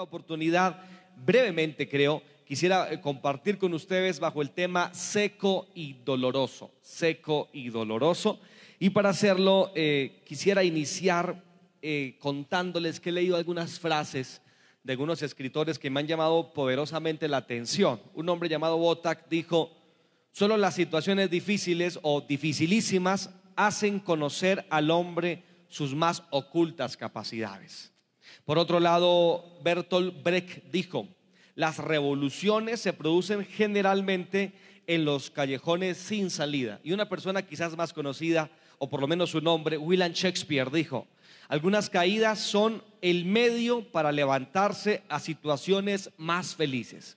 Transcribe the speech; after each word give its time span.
esta 0.00 0.16
oportunidad, 0.16 0.80
brevemente 1.26 1.86
creo, 1.86 2.22
quisiera 2.46 2.90
eh, 2.90 3.02
compartir 3.02 3.58
con 3.58 3.74
ustedes 3.74 4.18
bajo 4.18 4.40
el 4.40 4.48
tema 4.48 4.94
seco 4.94 5.68
y 5.74 5.92
doloroso, 5.92 6.72
seco 6.80 7.50
y 7.52 7.68
doloroso. 7.68 8.40
Y 8.78 8.88
para 8.90 9.10
hacerlo, 9.10 9.72
eh, 9.74 10.22
quisiera 10.24 10.64
iniciar 10.64 11.44
eh, 11.82 12.16
contándoles 12.18 12.98
que 12.98 13.10
he 13.10 13.12
leído 13.12 13.36
algunas 13.36 13.78
frases 13.78 14.40
de 14.82 14.94
algunos 14.94 15.20
escritores 15.20 15.78
que 15.78 15.90
me 15.90 16.00
han 16.00 16.06
llamado 16.06 16.54
poderosamente 16.54 17.28
la 17.28 17.36
atención. 17.36 18.00
Un 18.14 18.26
hombre 18.30 18.48
llamado 18.48 18.78
Botak 18.78 19.28
dijo, 19.28 19.70
solo 20.32 20.56
las 20.56 20.76
situaciones 20.76 21.28
difíciles 21.28 21.98
o 22.00 22.22
dificilísimas 22.22 23.28
hacen 23.54 24.00
conocer 24.00 24.64
al 24.70 24.90
hombre 24.90 25.44
sus 25.68 25.94
más 25.94 26.22
ocultas 26.30 26.96
capacidades. 26.96 27.89
Por 28.44 28.58
otro 28.58 28.80
lado, 28.80 29.58
Bertolt 29.62 30.22
Brecht 30.22 30.64
dijo, 30.70 31.08
las 31.54 31.78
revoluciones 31.78 32.80
se 32.80 32.92
producen 32.92 33.44
generalmente 33.44 34.52
en 34.86 35.04
los 35.04 35.30
callejones 35.30 35.98
sin 35.98 36.30
salida. 36.30 36.80
Y 36.82 36.92
una 36.92 37.08
persona 37.08 37.42
quizás 37.42 37.76
más 37.76 37.92
conocida, 37.92 38.50
o 38.78 38.88
por 38.88 39.00
lo 39.00 39.06
menos 39.06 39.30
su 39.30 39.40
nombre, 39.40 39.76
William 39.76 40.12
Shakespeare, 40.12 40.70
dijo, 40.70 41.06
algunas 41.48 41.90
caídas 41.90 42.38
son 42.38 42.82
el 43.02 43.24
medio 43.24 43.84
para 43.90 44.12
levantarse 44.12 45.02
a 45.08 45.20
situaciones 45.20 46.10
más 46.16 46.54
felices. 46.54 47.16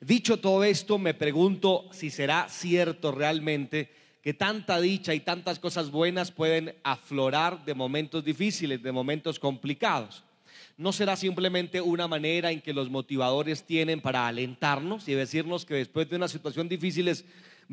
Dicho 0.00 0.38
todo 0.38 0.64
esto, 0.64 0.98
me 0.98 1.14
pregunto 1.14 1.88
si 1.92 2.10
será 2.10 2.48
cierto 2.48 3.12
realmente 3.12 3.90
que 4.22 4.34
tanta 4.34 4.80
dicha 4.80 5.14
y 5.14 5.20
tantas 5.20 5.58
cosas 5.58 5.90
buenas 5.90 6.30
pueden 6.30 6.74
aflorar 6.82 7.64
de 7.64 7.74
momentos 7.74 8.24
difíciles, 8.24 8.82
de 8.82 8.92
momentos 8.92 9.38
complicados. 9.38 10.24
¿No 10.78 10.92
será 10.92 11.16
simplemente 11.16 11.80
una 11.80 12.06
manera 12.06 12.52
en 12.52 12.60
que 12.60 12.72
los 12.72 12.88
motivadores 12.88 13.64
tienen 13.64 14.00
para 14.00 14.28
alentarnos 14.28 15.08
y 15.08 15.14
decirnos 15.14 15.64
que 15.66 15.74
después 15.74 16.08
de 16.08 16.14
una 16.14 16.28
situación 16.28 16.68
difícil 16.68 17.12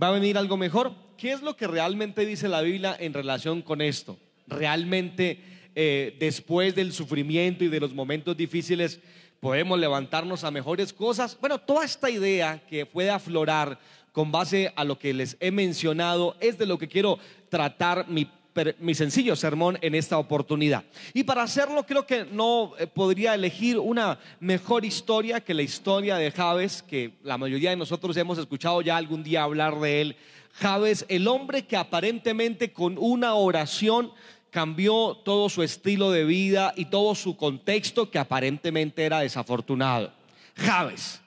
va 0.02 0.08
a 0.08 0.12
venir 0.12 0.40
algo 0.40 0.58
mejor? 0.58 0.92
¿Qué 1.16 1.32
es 1.32 1.44
lo 1.44 1.56
que 1.56 1.68
realmente 1.68 2.26
dice 2.26 2.50
la 2.50 2.62
Biblia 2.62 2.98
en 3.00 3.14
relación 3.14 3.62
con 3.62 3.82
esto? 3.82 4.18
¿Realmente 4.48 5.40
eh, 5.76 6.16
después 6.20 6.74
del 6.74 6.94
sufrimiento 6.94 7.64
y 7.64 7.68
de 7.68 7.80
los 7.80 7.94
momentos 7.94 8.36
difíciles 8.36 9.00
podemos 9.40 9.78
levantarnos 9.78 10.44
a 10.44 10.50
mejores 10.50 10.92
cosas. 10.92 11.38
Bueno, 11.40 11.60
toda 11.60 11.86
esta 11.86 12.10
idea 12.10 12.64
que 12.68 12.88
puede 12.88 13.12
aflorar 13.12 13.78
con 14.12 14.32
base 14.32 14.74
a 14.76 14.84
lo 14.84 14.98
que 14.98 15.14
les 15.14 15.38
he 15.40 15.52
mencionado 15.52 16.36
es 16.40 16.58
de 16.58 16.66
lo 16.66 16.80
que 16.80 16.88
quiero 16.88 17.20
tratar 17.50 18.08
mi 18.10 18.26
mi 18.80 18.96
sencillo 18.96 19.36
sermón 19.36 19.78
en 19.82 19.96
esta 19.96 20.18
oportunidad. 20.18 20.84
Y 21.14 21.24
para 21.24 21.44
hacerlo 21.44 21.86
creo 21.86 22.06
que 22.06 22.26
no 22.26 22.74
eh, 22.78 22.88
podría 22.88 23.36
elegir 23.36 23.78
una 23.78 24.20
mejor 24.40 24.86
historia 24.86 25.42
que 25.42 25.54
la 25.54 25.62
historia 25.62 26.16
de 26.16 26.32
Javes, 26.32 26.82
que 26.84 27.14
la 27.24 27.38
mayoría 27.38 27.72
de 27.72 27.76
nosotros 27.76 28.16
hemos 28.18 28.38
escuchado 28.38 28.82
ya 28.82 28.98
algún 28.98 29.24
día 29.24 29.44
hablar 29.44 29.80
de 29.80 30.02
él. 30.02 30.16
Javes, 30.54 31.06
el 31.10 31.28
hombre 31.28 31.66
que 31.66 31.76
aparentemente 31.76 32.72
con 32.72 32.98
una 32.98 33.34
oración 33.34 34.12
cambió 34.50 35.18
todo 35.26 35.50
su 35.50 35.64
estilo 35.64 36.12
de 36.12 36.24
vida 36.24 36.74
y 36.78 36.86
todo 36.86 37.14
su 37.14 37.36
contexto 37.36 38.10
que 38.10 38.20
aparentemente 38.20 39.04
era 39.04 39.20
desafortunado. 39.20 40.14
Javes. 40.56 41.25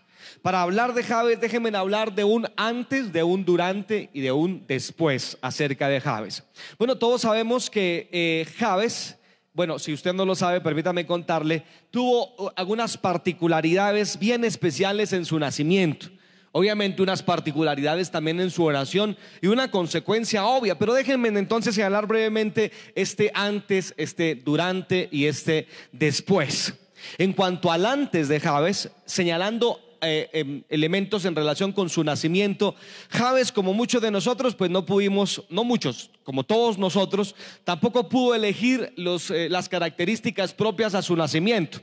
Para 0.48 0.62
hablar 0.62 0.94
de 0.94 1.02
Javes, 1.02 1.38
déjenme 1.38 1.76
hablar 1.76 2.14
de 2.14 2.24
un 2.24 2.48
antes, 2.56 3.12
de 3.12 3.22
un 3.22 3.44
durante 3.44 4.08
y 4.14 4.22
de 4.22 4.32
un 4.32 4.66
después 4.66 5.36
acerca 5.42 5.90
de 5.90 6.00
Javes. 6.00 6.42
Bueno, 6.78 6.96
todos 6.96 7.20
sabemos 7.20 7.68
que 7.68 8.08
eh, 8.10 8.46
Javes, 8.56 9.18
bueno, 9.52 9.78
si 9.78 9.92
usted 9.92 10.14
no 10.14 10.24
lo 10.24 10.34
sabe, 10.34 10.62
permítame 10.62 11.04
contarle, 11.04 11.64
tuvo 11.90 12.34
uh, 12.38 12.50
algunas 12.56 12.96
particularidades 12.96 14.18
bien 14.18 14.42
especiales 14.42 15.12
en 15.12 15.26
su 15.26 15.38
nacimiento. 15.38 16.06
Obviamente 16.52 17.02
unas 17.02 17.22
particularidades 17.22 18.10
también 18.10 18.40
en 18.40 18.50
su 18.50 18.64
oración 18.64 19.18
y 19.42 19.48
una 19.48 19.70
consecuencia 19.70 20.46
obvia, 20.46 20.78
pero 20.78 20.94
déjenme 20.94 21.28
entonces 21.28 21.78
hablar 21.78 22.06
brevemente 22.06 22.72
este 22.94 23.30
antes, 23.34 23.92
este 23.98 24.34
durante 24.34 25.10
y 25.12 25.26
este 25.26 25.68
después. 25.92 26.72
En 27.18 27.34
cuanto 27.34 27.70
al 27.70 27.84
antes 27.84 28.28
de 28.28 28.40
Javes, 28.40 28.90
señalando 29.04 29.87
eh, 30.00 30.28
em, 30.32 30.62
elementos 30.68 31.24
en 31.24 31.34
relación 31.34 31.72
con 31.72 31.88
su 31.88 32.04
nacimiento. 32.04 32.74
Javes, 33.10 33.52
como 33.52 33.74
muchos 33.74 34.02
de 34.02 34.10
nosotros, 34.10 34.54
pues 34.54 34.70
no 34.70 34.84
pudimos, 34.86 35.44
no 35.50 35.64
muchos, 35.64 36.10
como 36.24 36.44
todos 36.44 36.78
nosotros, 36.78 37.34
tampoco 37.64 38.08
pudo 38.08 38.34
elegir 38.34 38.92
eh, 38.96 39.48
las 39.50 39.68
características 39.68 40.54
propias 40.54 40.94
a 40.94 41.02
su 41.02 41.16
nacimiento. 41.16 41.80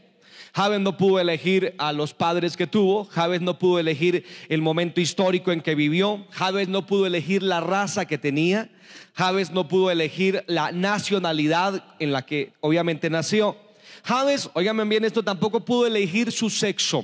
Javes 0.55 0.79
no 0.79 0.95
pudo 0.95 1.19
elegir 1.19 1.75
a 1.77 1.91
los 1.91 2.13
padres 2.13 2.55
que 2.55 2.65
tuvo, 2.65 3.03
Javes 3.03 3.41
no 3.41 3.59
pudo 3.59 3.77
elegir 3.77 4.25
el 4.47 4.61
momento 4.61 5.01
histórico 5.01 5.51
en 5.51 5.59
que 5.59 5.75
vivió, 5.75 6.25
Javes 6.31 6.69
no 6.69 6.85
pudo 6.85 7.05
elegir 7.05 7.43
la 7.43 7.59
raza 7.59 8.05
que 8.05 8.17
tenía, 8.17 8.69
Javes 9.15 9.51
no 9.51 9.67
pudo 9.67 9.91
elegir 9.91 10.45
la 10.47 10.71
nacionalidad 10.71 11.83
en 11.99 12.13
la 12.13 12.25
que 12.25 12.53
obviamente 12.61 13.09
nació. 13.09 13.57
Javes, 14.05 14.49
oiganme 14.53 14.85
bien 14.85 15.03
esto, 15.03 15.23
tampoco 15.23 15.65
pudo 15.65 15.87
elegir 15.87 16.31
su 16.31 16.49
sexo, 16.49 17.03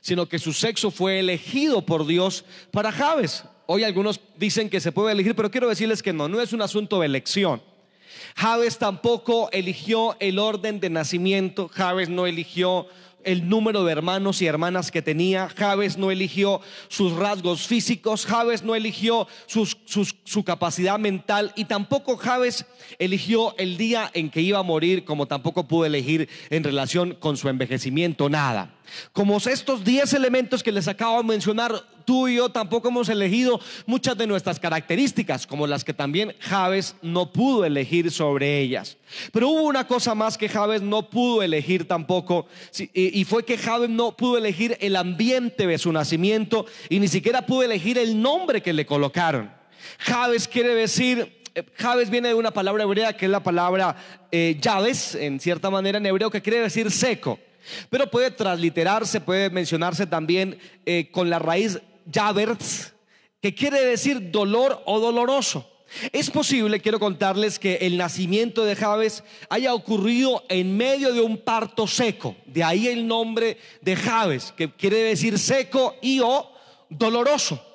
sino 0.00 0.26
que 0.26 0.38
su 0.38 0.52
sexo 0.52 0.90
fue 0.90 1.18
elegido 1.18 1.84
por 1.84 2.06
Dios 2.06 2.44
para 2.70 2.92
Javes. 2.92 3.44
Hoy 3.66 3.84
algunos 3.84 4.20
dicen 4.36 4.68
que 4.68 4.80
se 4.80 4.92
puede 4.92 5.12
elegir, 5.12 5.34
pero 5.34 5.50
quiero 5.50 5.68
decirles 5.68 6.02
que 6.02 6.12
no, 6.12 6.28
no 6.28 6.40
es 6.40 6.52
un 6.52 6.62
asunto 6.62 7.00
de 7.00 7.06
elección. 7.06 7.62
Javes 8.36 8.78
tampoco 8.78 9.48
eligió 9.52 10.16
el 10.20 10.38
orden 10.38 10.80
de 10.80 10.90
nacimiento, 10.90 11.68
Javes 11.68 12.08
no 12.08 12.26
eligió 12.26 12.86
el 13.24 13.48
número 13.48 13.84
de 13.84 13.92
hermanos 13.92 14.42
y 14.42 14.46
hermanas 14.46 14.90
que 14.90 15.02
tenía, 15.02 15.48
Javes 15.48 15.96
no 15.96 16.10
eligió 16.10 16.60
sus 16.88 17.12
rasgos 17.12 17.66
físicos, 17.66 18.26
Javes 18.26 18.62
no 18.62 18.74
eligió 18.74 19.28
su 19.46 20.44
capacidad 20.44 20.98
mental 20.98 21.52
y 21.56 21.64
tampoco 21.64 22.16
Javes 22.16 22.66
eligió 22.98 23.56
el 23.58 23.76
día 23.76 24.10
en 24.14 24.30
que 24.30 24.40
iba 24.40 24.58
a 24.58 24.62
morir, 24.62 25.04
como 25.04 25.26
tampoco 25.26 25.68
pudo 25.68 25.86
elegir 25.86 26.28
en 26.50 26.64
relación 26.64 27.14
con 27.14 27.36
su 27.36 27.48
envejecimiento 27.48 28.28
nada. 28.28 28.74
Como 29.12 29.38
estos 29.38 29.84
10 29.84 30.12
elementos 30.14 30.62
que 30.62 30.72
les 30.72 30.88
acabo 30.88 31.18
de 31.18 31.28
mencionar, 31.28 31.72
tú 32.04 32.28
y 32.28 32.36
yo 32.36 32.48
tampoco 32.48 32.88
hemos 32.88 33.08
elegido 33.08 33.60
muchas 33.86 34.16
de 34.16 34.26
nuestras 34.26 34.58
características, 34.58 35.46
como 35.46 35.66
las 35.66 35.84
que 35.84 35.94
también 35.94 36.34
Javes 36.40 36.94
no 37.02 37.32
pudo 37.32 37.64
elegir 37.64 38.10
sobre 38.10 38.60
ellas. 38.60 38.96
Pero 39.32 39.48
hubo 39.48 39.62
una 39.62 39.86
cosa 39.86 40.14
más 40.14 40.38
que 40.38 40.48
Javes 40.48 40.82
no 40.82 41.10
pudo 41.10 41.42
elegir 41.42 41.86
tampoco, 41.86 42.46
y 42.92 43.24
fue 43.24 43.44
que 43.44 43.58
Javes 43.58 43.90
no 43.90 44.16
pudo 44.16 44.38
elegir 44.38 44.76
el 44.80 44.96
ambiente 44.96 45.66
de 45.66 45.78
su 45.78 45.92
nacimiento 45.92 46.66
y 46.88 46.98
ni 46.98 47.08
siquiera 47.08 47.46
pudo 47.46 47.62
elegir 47.62 47.98
el 47.98 48.20
nombre 48.20 48.62
que 48.62 48.72
le 48.72 48.86
colocaron. 48.86 49.50
Javes 49.98 50.48
quiere 50.48 50.74
decir 50.74 51.42
eh, 51.54 51.64
Javes 51.76 52.10
viene 52.10 52.28
de 52.28 52.34
una 52.34 52.50
palabra 52.50 52.84
hebrea 52.84 53.12
que 53.14 53.26
es 53.26 53.30
la 53.30 53.42
palabra 53.42 53.96
eh, 54.30 54.58
en 55.14 55.40
cierta 55.40 55.70
manera 55.70 55.98
en 55.98 56.06
hebreo, 56.06 56.30
que 56.30 56.42
quiere 56.42 56.60
decir 56.60 56.90
seco. 56.90 57.38
Pero 57.90 58.10
puede 58.10 58.30
transliterarse, 58.30 59.20
puede 59.20 59.50
mencionarse 59.50 60.06
también 60.06 60.58
eh, 60.84 61.10
con 61.12 61.30
la 61.30 61.38
raíz 61.38 61.80
Javerts, 62.10 62.92
que 63.40 63.54
quiere 63.54 63.84
decir 63.84 64.30
dolor 64.30 64.82
o 64.86 65.00
doloroso. 65.00 65.68
Es 66.12 66.30
posible, 66.30 66.80
quiero 66.80 66.98
contarles, 66.98 67.58
que 67.58 67.76
el 67.82 67.98
nacimiento 67.98 68.64
de 68.64 68.76
Javes 68.76 69.24
haya 69.50 69.74
ocurrido 69.74 70.42
en 70.48 70.76
medio 70.76 71.12
de 71.12 71.20
un 71.20 71.38
parto 71.38 71.86
seco. 71.86 72.34
De 72.46 72.64
ahí 72.64 72.88
el 72.88 73.06
nombre 73.06 73.58
de 73.82 73.96
Javes, 73.96 74.52
que 74.56 74.72
quiere 74.72 74.98
decir 74.98 75.38
seco 75.38 75.96
y 76.00 76.20
o 76.20 76.50
doloroso 76.88 77.71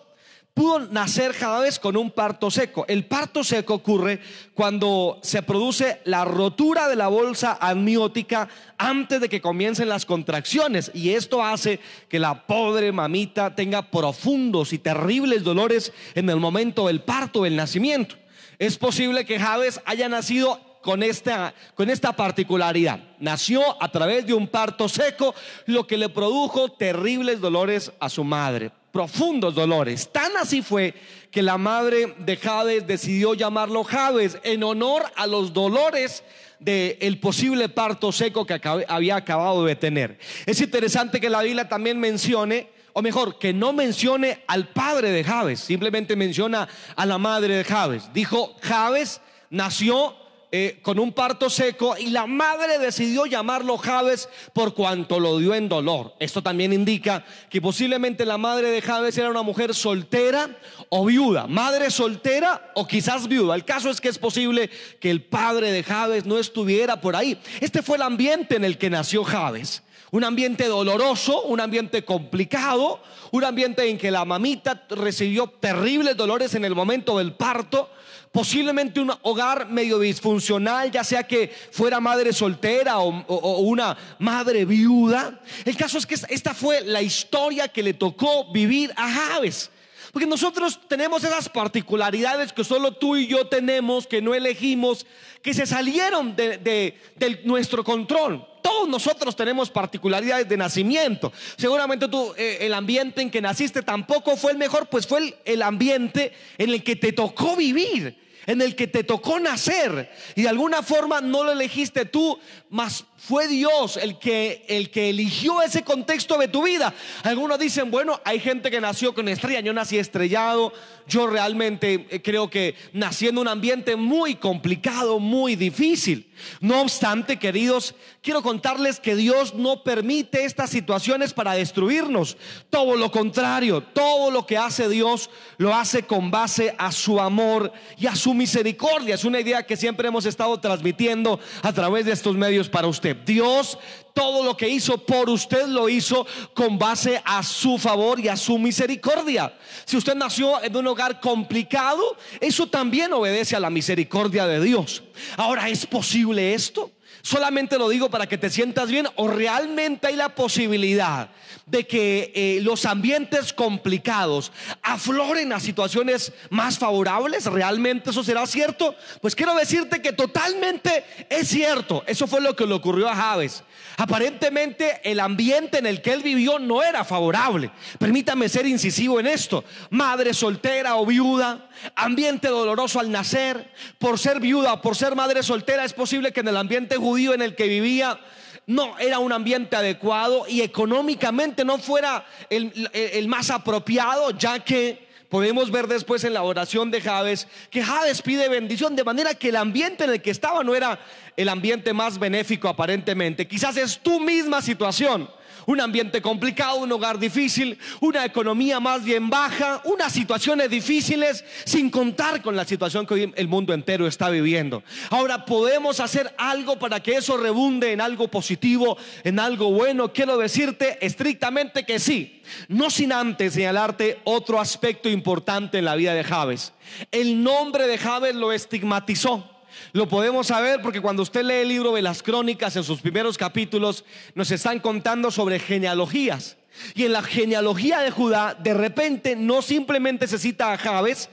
pudo 0.57 0.79
nacer 0.79 1.35
vez 1.62 1.78
con 1.78 1.95
un 1.95 2.09
parto 2.09 2.50
seco. 2.50 2.84
El 2.88 3.06
parto 3.06 3.44
seco 3.44 3.76
ocurre 3.76 4.20
cuando 4.55 5.20
se 5.22 5.43
produce 5.43 6.02
la 6.05 6.26
rotura 6.26 6.87
de 6.87 6.96
la 6.96 7.09
bolsa 7.09 7.59
amniótica 7.61 8.49
antes 8.76 9.22
de 9.22 9.29
que 9.29 9.40
comiencen 9.40 9.87
las 9.87 10.08
contracciones 10.08 10.90
y 10.96 11.11
esto 11.11 11.43
hace 11.43 11.79
que 12.09 12.17
la 12.17 12.47
pobre 12.47 12.91
mamita 12.91 13.53
tenga 13.53 13.84
profundos 13.84 14.73
y 14.73 14.79
terribles 14.79 15.43
dolores 15.43 15.93
en 16.16 16.28
el 16.28 16.37
momento 16.37 16.87
del 16.87 17.02
parto, 17.02 17.43
del 17.43 17.55
nacimiento. 17.55 18.16
Es 18.58 18.79
posible 18.79 19.26
que 19.26 19.40
Javes 19.40 19.79
haya 19.85 20.09
nacido 20.09 20.59
con 20.81 21.03
esta, 21.03 21.53
con 21.76 21.91
esta 21.91 22.14
particularidad. 22.14 22.99
Nació 23.20 23.61
a 23.79 23.91
través 23.91 24.26
de 24.26 24.34
un 24.34 24.47
parto 24.47 24.90
seco, 24.90 25.35
lo 25.67 25.85
que 25.85 25.97
le 25.97 26.09
produjo 26.09 26.72
terribles 26.72 27.41
dolores 27.41 27.91
a 27.99 28.09
su 28.09 28.23
madre 28.23 28.72
profundos 28.91 29.55
dolores. 29.55 30.11
Tan 30.11 30.35
así 30.37 30.61
fue 30.61 30.93
que 31.31 31.41
la 31.41 31.57
madre 31.57 32.16
de 32.19 32.37
Javes 32.37 32.87
decidió 32.87 33.34
llamarlo 33.34 33.84
Javes 33.84 34.37
en 34.43 34.63
honor 34.63 35.03
a 35.16 35.28
los 35.28 35.53
dolores 35.53 36.23
del 36.59 36.97
el 36.99 37.19
posible 37.19 37.69
parto 37.69 38.11
seco 38.11 38.45
que 38.45 38.59
había 38.87 39.16
acabado 39.16 39.63
de 39.66 39.75
tener. 39.75 40.17
Es 40.45 40.59
interesante 40.61 41.22
que 41.22 41.29
la 41.29 41.43
Biblia 41.43 41.69
también 41.69 41.99
mencione, 41.99 42.69
o 42.93 43.01
mejor, 43.01 43.37
que 43.37 43.53
no 43.53 43.73
mencione 43.73 44.43
al 44.47 44.69
padre 44.69 45.11
de 45.11 45.23
Javes, 45.23 45.59
simplemente 45.59 46.16
menciona 46.16 46.67
a 46.95 47.05
la 47.05 47.17
madre 47.17 47.55
de 47.57 47.63
Javes. 47.63 48.11
Dijo, 48.13 48.55
Javes 48.61 49.22
nació 49.49 50.16
eh, 50.59 50.79
con 50.81 50.97
un 50.97 51.13
parto 51.13 51.51
seco 51.51 51.95
y 51.99 52.07
la 52.07 52.25
madre 52.25 52.79
decidió 52.79 53.27
llamarlo 53.27 53.77
Javes 53.77 54.27
por 54.53 54.73
cuanto 54.73 55.19
lo 55.19 55.37
dio 55.37 55.53
en 55.53 55.69
dolor. 55.69 56.15
Esto 56.19 56.41
también 56.41 56.73
indica 56.73 57.23
que 57.51 57.61
posiblemente 57.61 58.25
la 58.25 58.39
madre 58.39 58.71
de 58.71 58.81
Javes 58.81 59.15
era 59.19 59.29
una 59.29 59.43
mujer 59.43 59.75
soltera 59.75 60.57
o 60.89 61.05
viuda, 61.05 61.45
madre 61.45 61.91
soltera 61.91 62.71
o 62.73 62.87
quizás 62.87 63.27
viuda. 63.27 63.53
El 63.53 63.65
caso 63.65 63.91
es 63.91 64.01
que 64.01 64.09
es 64.09 64.17
posible 64.17 64.71
que 64.99 65.11
el 65.11 65.21
padre 65.21 65.71
de 65.71 65.83
Javes 65.83 66.25
no 66.25 66.39
estuviera 66.39 67.01
por 67.01 67.15
ahí. 67.15 67.39
Este 67.61 67.83
fue 67.83 67.97
el 67.97 68.01
ambiente 68.01 68.55
en 68.55 68.63
el 68.63 68.79
que 68.79 68.89
nació 68.89 69.23
Javes. 69.23 69.83
Un 70.11 70.23
ambiente 70.23 70.67
doloroso, 70.67 71.43
un 71.43 71.59
ambiente 71.59 72.05
complicado, 72.05 73.01
un 73.31 73.43
ambiente 73.43 73.89
en 73.89 73.97
que 73.97 74.09
la 74.09 74.23
mamita 74.23 74.85
recibió 74.89 75.47
terribles 75.47 76.15
dolores 76.15 76.55
en 76.55 76.63
el 76.63 76.73
momento 76.73 77.17
del 77.17 77.33
parto, 77.33 77.89
posiblemente 78.31 78.99
un 78.99 79.11
hogar 79.23 79.67
medio 79.67 79.99
disfuncional, 79.99 80.91
ya 80.91 81.03
sea 81.03 81.23
que 81.23 81.53
fuera 81.71 81.99
madre 81.99 82.31
soltera 82.31 82.99
o, 82.99 83.59
una 83.61 83.97
madre 84.19 84.63
viuda. 84.63 85.41
El 85.65 85.75
caso 85.75 85.97
es 85.97 86.05
que 86.05 86.15
esta 86.29 86.53
fue 86.53 86.81
la 86.81 87.01
historia 87.01 87.67
que 87.67 87.83
le 87.83 87.93
tocó 87.93 88.51
vivir 88.51 88.93
a 88.95 89.11
Javes. 89.11 89.71
Porque 90.11 90.27
nosotros 90.27 90.79
tenemos 90.87 91.23
esas 91.23 91.49
particularidades 91.49 92.53
que 92.53 92.63
solo 92.63 92.93
tú 92.93 93.17
y 93.17 93.27
yo 93.27 93.47
tenemos, 93.47 94.07
que 94.07 94.21
no 94.21 94.33
elegimos, 94.33 95.05
que 95.41 95.53
se 95.53 95.65
salieron 95.65 96.35
de, 96.35 96.97
nuestro 97.43 97.83
control. 97.83 98.47
Todos 98.78 98.90
nosotros 98.90 99.35
tenemos 99.35 99.72
particularidades 99.72 100.47
de 100.47 100.56
nacimiento. 100.56 101.34
Seguramente 101.58 102.08
tú, 102.08 102.35
eh, 102.38 102.59
el 102.62 102.76
ambiente 102.76 103.24
en 103.24 103.32
que 103.32 103.41
naciste 103.41 103.82
tampoco 103.82 104.38
fue 104.38 104.52
el 104.52 104.59
mejor, 104.59 104.85
pues 104.85 105.08
fue 105.08 105.34
el 105.46 105.62
ambiente 105.64 106.32
en 106.59 106.70
el 106.70 106.84
que 106.84 106.96
te 106.96 107.12
tocó 107.12 107.56
vivir 107.56 108.28
en 108.46 108.62
el 108.62 108.76
que 108.76 108.88
te 108.88 109.03
tocó 109.03 109.40
nacer 109.40 110.09
y 110.34 110.44
de 110.44 110.50
alguna 110.50 110.82
forma 110.82 111.20
no 111.20 111.44
lo 111.44 111.52
elegiste 111.52 112.06
tú, 112.06 112.40
mas 112.70 113.03
fue 113.17 113.47
Dios 113.47 113.97
el 113.97 114.19
que, 114.19 114.64
el 114.69 114.91
que 114.91 115.09
eligió 115.09 115.61
ese 115.64 115.84
contexto 115.84 116.37
de 116.37 116.47
tu 116.47 116.64
vida. 116.64 116.93
Algunos 117.23 117.58
dicen, 117.58 117.90
bueno, 117.90 118.22
hay 118.23 118.40
gente 118.40 118.69
que 118.69 118.79
nació 118.79 119.14
con 119.14 119.28
estrella, 119.28 119.59
yo 119.61 119.73
nací 119.73 119.97
estrellado, 119.97 120.72
yo 121.08 121.25
realmente 121.25 122.08
eh, 122.09 122.22
creo 122.22 122.49
que 122.49 122.75
nací 122.93 123.28
en 123.28 123.37
un 123.37 123.47
ambiente 123.47 123.96
muy 123.96 124.35
complicado, 124.35 125.19
muy 125.19 125.55
difícil. 125.55 126.31
No 126.61 126.81
obstante, 126.81 127.40
queridos, 127.40 127.96
quiero 128.22 128.43
contarles 128.43 128.99
que 128.99 129.16
Dios 129.16 129.55
no 129.55 129.84
permite 129.84 130.46
estas 130.46 130.69
situaciones 130.69 131.34
para 131.34 131.53
destruirnos. 131.53 132.37
Todo 132.69 132.96
lo 132.96 133.11
contrario, 133.11 133.81
todo 133.81 134.29
lo 134.29 134.46
que 134.46 134.58
hace 134.58 134.90
Dios 134.90 135.31
lo 135.58 135.73
hace 135.73 136.03
con 136.03 136.29
base 136.29 136.75
a 136.78 136.91
su 136.91 137.19
amor 137.19 137.72
y 137.97 138.05
a 138.05 138.16
su 138.16 138.34
misericordia. 138.35 139.16
Es 139.16 139.25
una 139.25 139.40
idea 139.40 139.66
que 139.66 139.75
siempre 139.75 140.08
hemos 140.08 140.25
estado 140.25 140.59
transmitiendo 140.59 141.40
a 141.64 141.73
través 141.73 142.05
de 142.05 142.11
estos 142.11 142.35
medios 142.35 142.69
para 142.69 142.87
Dios 143.13 143.77
todo 144.13 144.43
lo 144.43 144.57
que 144.57 144.67
hizo 144.67 144.97
por 144.97 145.29
usted 145.29 145.67
lo 145.67 145.87
hizo 145.87 146.25
con 146.55 146.79
base 146.79 147.21
a 147.23 147.43
su 147.43 147.77
favor 147.77 148.19
y 148.19 148.27
a 148.27 148.35
su 148.35 148.57
misericordia. 148.57 149.53
Si 149.85 149.95
usted 149.95 150.15
nació 150.15 150.63
en 150.63 150.75
un 150.75 150.87
hogar 150.87 151.19
complicado, 151.19 152.17
eso 152.39 152.65
también 152.65 153.13
obedece 153.13 153.55
a 153.55 153.59
la 153.59 153.69
misericordia 153.69 154.47
de 154.47 154.59
Dios. 154.59 155.03
Ahora, 155.35 155.69
¿es 155.69 155.85
posible 155.85 156.55
esto? 156.55 156.89
Solamente 157.28 157.78
lo 157.78 157.90
digo 157.90 158.09
para 158.09 158.26
que 158.26 158.38
te 158.38 158.50
sientas 158.50 158.90
bien 158.90 159.06
o 159.18 159.28
realmente 159.28 160.08
hay 160.08 160.16
la 160.16 160.34
posibilidad 160.34 161.28
de 161.66 161.85
que 161.85 162.32
eh, 162.34 162.59
los 162.62 162.85
ambientes 162.85 163.52
complicados 163.52 164.53
afloren 164.82 165.52
a 165.52 165.59
situaciones 165.59 166.32
más 166.50 166.79
favorables. 166.79 167.44
¿Realmente 167.44 168.12
eso 168.12 168.24
será 168.24 168.47
cierto? 168.47 168.96
Pues 169.20 169.35
quiero 169.35 169.53
decirte 169.56 170.02
que 170.02 170.14
totalmente 170.14 171.03
es 171.29 171.50
cierto. 171.50 172.02
Eso 172.08 172.28
fue 172.28 172.40
lo 172.40 172.56
que 172.56 172.66
le 172.66 172.76
ocurrió 172.76 173.09
a 173.09 173.16
Javes. 173.16 173.62
Aparentemente 173.97 175.02
el 175.03 175.20
ambiente 175.20 175.79
en 175.79 175.85
el 175.85 176.02
que 176.02 176.14
él 176.14 176.24
vivió 176.24 176.59
no 176.59 176.82
era 176.82 177.03
favorable. 177.03 177.72
Permítame 178.00 178.47
ser 178.47 178.66
incisivo 178.66 179.20
en 179.20 179.28
esto. 179.28 179.66
Madre 179.90 180.34
soltera 180.34 180.96
o 180.96 181.06
viuda, 181.06 181.70
ambiente 181.94 182.47
doloroso 182.47 183.02
al 183.02 183.12
nacer, 183.12 183.70
por 184.00 184.18
ser 184.18 184.40
viuda, 184.40 184.82
por 184.82 184.96
ser 184.96 185.14
madre 185.14 185.44
soltera, 185.44 185.84
es 185.84 185.91
posible 185.91 186.32
que 186.32 186.40
en 186.40 186.47
el 186.47 186.56
ambiente 186.56 186.96
judío 186.96 187.16
en 187.17 187.41
el 187.41 187.55
que 187.55 187.67
vivía 187.67 188.19
no 188.66 188.97
era 188.99 189.19
un 189.19 189.31
ambiente 189.31 189.75
adecuado 189.75 190.46
y 190.47 190.61
económicamente 190.61 191.64
no 191.64 191.78
fuera 191.78 192.25
el, 192.49 192.90
el, 192.93 193.28
más 193.28 193.49
apropiado, 193.49 194.31
ya 194.31 194.59
que 194.59 195.08
podemos 195.29 195.72
ver 195.72 195.87
después 195.87 196.23
en 196.25 196.34
la 196.34 196.43
oración 196.43 196.91
de 196.91 197.02
Javes 197.02 197.47
que 197.69 197.84
Javes 197.84 198.22
pide 198.22 198.49
bendición 198.49 198.96
de 198.96 199.03
manera 199.03 199.34
que 199.34 199.49
el 199.49 199.55
ambiente 199.55 200.03
en 200.03 200.11
el 200.11 200.22
que 200.22 200.31
estaba 200.31 200.64
no 200.64 200.75
era 200.75 200.99
el 201.35 201.49
ambiente 201.49 201.93
más 201.93 202.19
benéfico 202.19 202.67
aparentemente. 202.67 203.47
Quizás 203.47 203.78
es 203.78 203.99
tu 203.99 204.19
misma 204.19 204.61
situación 204.61 205.29
un 205.67 205.81
ambiente 205.81 206.22
complicado, 206.22 206.78
un 206.78 206.91
hogar 206.91 207.19
difícil, 207.19 207.78
una 207.99 208.25
economía 208.25 208.79
más 208.79 209.03
bien 209.03 209.29
baja, 209.29 209.81
unas 209.84 210.14
situaciones 210.14 210.69
difíciles, 210.69 211.43
sin 211.66 211.90
contar 211.90 212.41
con 212.41 212.55
la 212.55 212.66
situación 212.66 213.05
que 213.05 213.14
hoy 213.14 213.34
el 213.35 213.47
mundo 213.47 213.73
entero 213.73 214.08
está 214.08 214.29
viviendo. 214.29 214.81
Ahora, 215.09 215.46
¿podemos 215.46 215.99
hacer 215.99 216.34
algo 216.37 216.79
para 216.79 217.03
que 217.03 217.17
eso 217.17 217.37
rebunde 217.37 217.91
en 217.91 217.99
algo 217.99 218.29
positivo, 218.29 218.97
en 219.25 219.40
algo 219.40 219.72
bueno? 219.72 220.14
Quiero 220.14 220.37
decirte 220.37 221.05
estrictamente 221.05 221.85
que 221.85 221.99
sí, 221.99 222.41
no 222.69 222.90
sin 222.90 223.11
antes 223.11 223.53
señalarte 223.53 224.22
otro 224.23 224.61
aspecto 224.61 225.09
importante 225.09 225.78
en 225.79 225.85
la 225.85 225.96
vida 225.96 226.14
de 226.14 226.23
Javes. 226.23 226.72
El 227.11 227.43
nombre 227.43 227.87
de 227.87 227.97
Javes 227.97 228.35
lo 228.35 228.53
estigmatizó. 228.53 229.56
Lo 229.94 230.08
podemos 230.08 230.47
saber 230.47 230.82
porque 230.82 231.02
cuando 231.02 231.24
usted 231.24 231.44
lee 231.44 231.62
el 231.62 231.70
libro 231.70 231.94
de 231.94 232.02
las 232.02 232.24
crónicas 232.24 232.76
en 232.76 232.84
sus 232.84 233.02
primeros 233.02 233.38
capítulos, 233.38 234.06
nos 234.35 234.52
están 234.52 234.79
contando 234.79 235.32
sobre 235.32 235.59
genealogías. 235.59 236.58
Y 236.94 237.06
en 237.06 237.14
la 237.14 237.24
genealogía 237.24 238.00
de 238.00 238.12
Judá, 238.12 238.56
de 238.59 238.74
repente, 238.74 239.35
no 239.35 239.62
simplemente 239.62 240.28
se 240.28 240.38
cita 240.38 240.72
a 240.72 240.78
Jabes, 240.78 241.29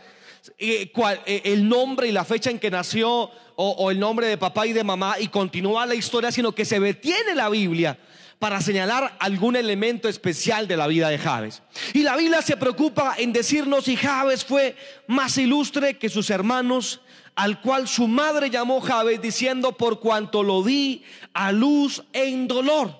eh, 0.58 0.92
eh, 1.26 1.42
el 1.44 1.68
nombre 1.68 2.08
y 2.08 2.12
la 2.12 2.24
fecha 2.24 2.50
en 2.50 2.58
que 2.58 2.70
nació, 2.70 3.30
o, 3.56 3.90
el 3.90 4.00
nombre 4.00 4.26
de 4.26 4.36
papá 4.36 4.66
y 4.66 4.72
de 4.72 4.84
mamá, 4.84 5.16
y 5.18 5.28
continúa 5.28 5.86
la 5.86 5.94
historia, 5.94 6.32
sino 6.32 6.52
que 6.52 6.64
se 6.64 6.80
detiene 6.80 7.34
la 7.34 7.48
Biblia 7.48 7.98
para 8.38 8.60
señalar 8.60 9.16
algún 9.20 9.56
elemento 9.56 10.08
especial 10.08 10.66
de 10.66 10.76
la 10.76 10.86
vida 10.86 11.08
de 11.08 11.18
Jabes. 11.18 11.62
Y 11.92 12.02
la 12.02 12.16
Biblia 12.16 12.42
se 12.42 12.56
preocupa 12.56 13.14
en 13.16 13.32
decirnos 13.32 13.84
si 13.84 13.96
Jabes 13.96 14.44
fue 14.44 14.76
más 15.06 15.38
ilustre 15.38 15.98
que 15.98 16.08
sus 16.08 16.30
hermanos, 16.30 17.00
al 17.36 17.60
cual 17.60 17.88
su 17.88 18.06
madre 18.06 18.50
llamó 18.50 18.80
Jabes 18.80 19.20
diciendo, 19.20 19.72
por 19.72 20.00
cuanto 20.00 20.42
lo 20.42 20.62
di 20.62 21.02
a 21.32 21.52
luz 21.52 22.02
en 22.12 22.46
dolor. 22.46 22.94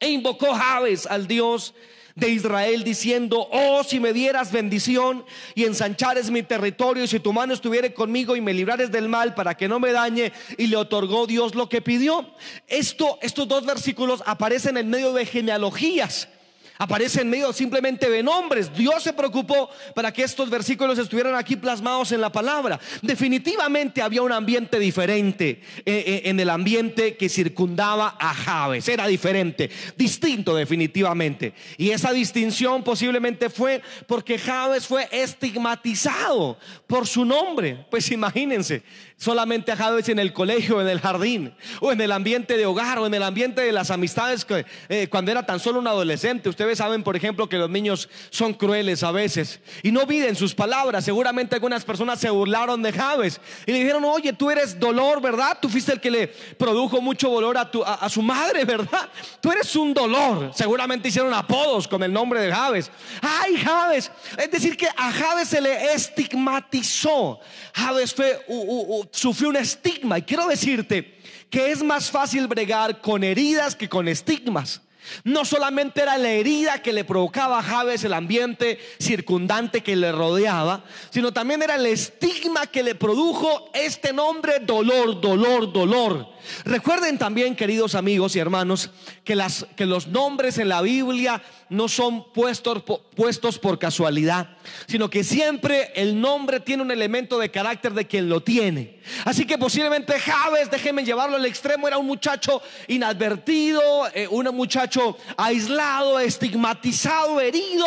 E 0.00 0.10
invocó 0.10 0.54
Jabes 0.54 1.06
al 1.06 1.26
Dios 1.26 1.74
de 2.14 2.28
Israel 2.28 2.84
diciendo, 2.84 3.48
oh, 3.50 3.82
si 3.82 3.98
me 3.98 4.12
dieras 4.12 4.52
bendición 4.52 5.24
y 5.54 5.64
ensanchares 5.64 6.30
mi 6.30 6.42
territorio 6.42 7.04
y 7.04 7.08
si 7.08 7.18
tu 7.18 7.32
mano 7.32 7.54
estuviera 7.54 7.92
conmigo 7.92 8.36
y 8.36 8.40
me 8.40 8.54
librares 8.54 8.92
del 8.92 9.08
mal 9.08 9.34
para 9.34 9.56
que 9.56 9.68
no 9.68 9.80
me 9.80 9.92
dañe 9.92 10.32
y 10.56 10.68
le 10.68 10.76
otorgó 10.76 11.26
Dios 11.26 11.54
lo 11.54 11.68
que 11.68 11.82
pidió. 11.82 12.30
Esto, 12.68 13.18
estos 13.22 13.48
dos 13.48 13.66
versículos 13.66 14.22
aparecen 14.26 14.76
en 14.76 14.90
medio 14.90 15.12
de 15.12 15.26
genealogías 15.26 16.28
aparece 16.78 17.20
en 17.20 17.30
medio 17.30 17.52
simplemente 17.52 18.10
de 18.10 18.22
nombres. 18.22 18.74
Dios 18.74 19.02
se 19.02 19.12
preocupó 19.12 19.70
para 19.94 20.12
que 20.12 20.22
estos 20.22 20.50
versículos 20.50 20.98
estuvieran 20.98 21.34
aquí 21.34 21.56
plasmados 21.56 22.12
en 22.12 22.20
la 22.20 22.32
palabra. 22.32 22.80
Definitivamente 23.02 24.02
había 24.02 24.22
un 24.22 24.32
ambiente 24.32 24.78
diferente 24.78 25.60
eh, 25.78 25.82
eh, 25.86 26.22
en 26.24 26.40
el 26.40 26.50
ambiente 26.50 27.16
que 27.16 27.28
circundaba 27.28 28.16
a 28.18 28.34
Javes. 28.34 28.88
Era 28.88 29.06
diferente, 29.06 29.70
distinto 29.96 30.54
definitivamente. 30.54 31.54
Y 31.78 31.90
esa 31.90 32.12
distinción 32.12 32.82
posiblemente 32.82 33.50
fue 33.50 33.82
porque 34.06 34.38
Javes 34.38 34.86
fue 34.86 35.08
estigmatizado 35.12 36.58
por 36.86 37.06
su 37.06 37.24
nombre. 37.24 37.86
Pues 37.90 38.10
imagínense, 38.10 38.82
solamente 39.16 39.70
a 39.70 39.76
Javes 39.76 40.08
en 40.08 40.18
el 40.18 40.32
colegio, 40.32 40.80
en 40.80 40.88
el 40.88 41.00
jardín, 41.00 41.54
o 41.80 41.92
en 41.92 42.00
el 42.00 42.10
ambiente 42.10 42.56
de 42.56 42.66
hogar, 42.66 42.98
o 42.98 43.06
en 43.06 43.14
el 43.14 43.22
ambiente 43.22 43.62
de 43.62 43.70
las 43.70 43.90
amistades 43.92 44.44
eh, 44.88 45.06
cuando 45.08 45.30
era 45.30 45.46
tan 45.46 45.60
solo 45.60 45.78
un 45.78 45.86
adolescente. 45.86 46.48
Usted 46.48 46.64
Ustedes 46.64 46.78
saben, 46.78 47.02
por 47.02 47.14
ejemplo, 47.14 47.46
que 47.46 47.58
los 47.58 47.68
niños 47.68 48.08
son 48.30 48.54
crueles 48.54 49.02
a 49.02 49.12
veces 49.12 49.60
y 49.82 49.92
no 49.92 50.06
miden 50.06 50.34
sus 50.34 50.54
palabras. 50.54 51.04
Seguramente 51.04 51.54
algunas 51.54 51.84
personas 51.84 52.18
se 52.18 52.30
burlaron 52.30 52.82
de 52.82 52.90
Javes 52.90 53.38
y 53.66 53.72
le 53.72 53.80
dijeron, 53.80 54.02
oye, 54.06 54.32
tú 54.32 54.50
eres 54.50 54.80
dolor, 54.80 55.20
¿verdad? 55.20 55.58
Tú 55.60 55.68
fuiste 55.68 55.92
el 55.92 56.00
que 56.00 56.10
le 56.10 56.28
produjo 56.28 57.02
mucho 57.02 57.28
dolor 57.28 57.58
a, 57.58 57.70
tu, 57.70 57.84
a, 57.84 58.08
su 58.08 58.22
madre, 58.22 58.64
¿verdad? 58.64 59.10
Tú 59.42 59.52
eres 59.52 59.76
un 59.76 59.92
dolor. 59.92 60.52
Seguramente 60.54 61.08
hicieron 61.08 61.34
apodos 61.34 61.86
con 61.86 62.02
el 62.02 62.10
nombre 62.10 62.40
de 62.40 62.50
Javes. 62.50 62.90
Ay, 63.20 63.58
Javes. 63.58 64.10
Es 64.38 64.50
decir, 64.50 64.74
que 64.78 64.88
a 64.88 65.12
Javes 65.12 65.48
se 65.48 65.60
le 65.60 65.92
estigmatizó. 65.92 67.40
Javes 67.74 68.14
fue, 68.14 68.42
sufrió 69.10 69.48
un 69.48 69.56
estigma. 69.56 70.18
Y 70.18 70.22
quiero 70.22 70.46
decirte 70.46 71.18
que 71.50 71.70
es 71.70 71.82
más 71.82 72.10
fácil 72.10 72.46
bregar 72.46 73.00
con 73.00 73.24
heridas 73.24 73.76
que 73.76 73.88
con 73.88 74.08
estigmas. 74.08 74.80
No 75.22 75.44
solamente 75.44 76.02
era 76.02 76.16
la 76.16 76.30
herida 76.30 76.82
que 76.82 76.92
le 76.92 77.04
provocaba 77.04 77.58
a 77.58 77.62
Javes 77.62 78.04
el 78.04 78.14
ambiente 78.14 78.78
circundante 78.98 79.82
que 79.82 79.96
le 79.96 80.12
rodeaba, 80.12 80.84
sino 81.10 81.32
también 81.32 81.62
era 81.62 81.76
el 81.76 81.86
estigma 81.86 82.66
que 82.66 82.82
le 82.82 82.94
produjo 82.94 83.70
este 83.74 84.12
nombre 84.12 84.60
dolor, 84.60 85.20
dolor, 85.20 85.72
dolor. 85.72 86.33
Recuerden 86.64 87.18
también, 87.18 87.56
queridos 87.56 87.94
amigos 87.94 88.36
y 88.36 88.38
hermanos, 88.38 88.90
que, 89.24 89.34
las, 89.34 89.66
que 89.76 89.86
los 89.86 90.08
nombres 90.08 90.58
en 90.58 90.68
la 90.68 90.82
Biblia 90.82 91.42
no 91.68 91.88
son 91.88 92.32
puestos, 92.32 92.82
puestos 93.16 93.58
por 93.58 93.78
casualidad, 93.78 94.56
sino 94.86 95.10
que 95.10 95.24
siempre 95.24 95.92
el 95.94 96.20
nombre 96.20 96.60
tiene 96.60 96.82
un 96.82 96.90
elemento 96.90 97.38
de 97.38 97.50
carácter 97.50 97.92
de 97.94 98.06
quien 98.06 98.28
lo 98.28 98.42
tiene. 98.42 99.00
Así 99.24 99.46
que 99.46 99.58
posiblemente 99.58 100.18
Javes, 100.18 100.70
déjenme 100.70 101.04
llevarlo 101.04 101.36
al 101.36 101.46
extremo, 101.46 101.88
era 101.88 101.98
un 101.98 102.06
muchacho 102.06 102.62
inadvertido, 102.88 103.80
eh, 104.14 104.28
un 104.28 104.44
muchacho 104.54 105.16
aislado, 105.36 106.18
estigmatizado, 106.20 107.40
herido. 107.40 107.86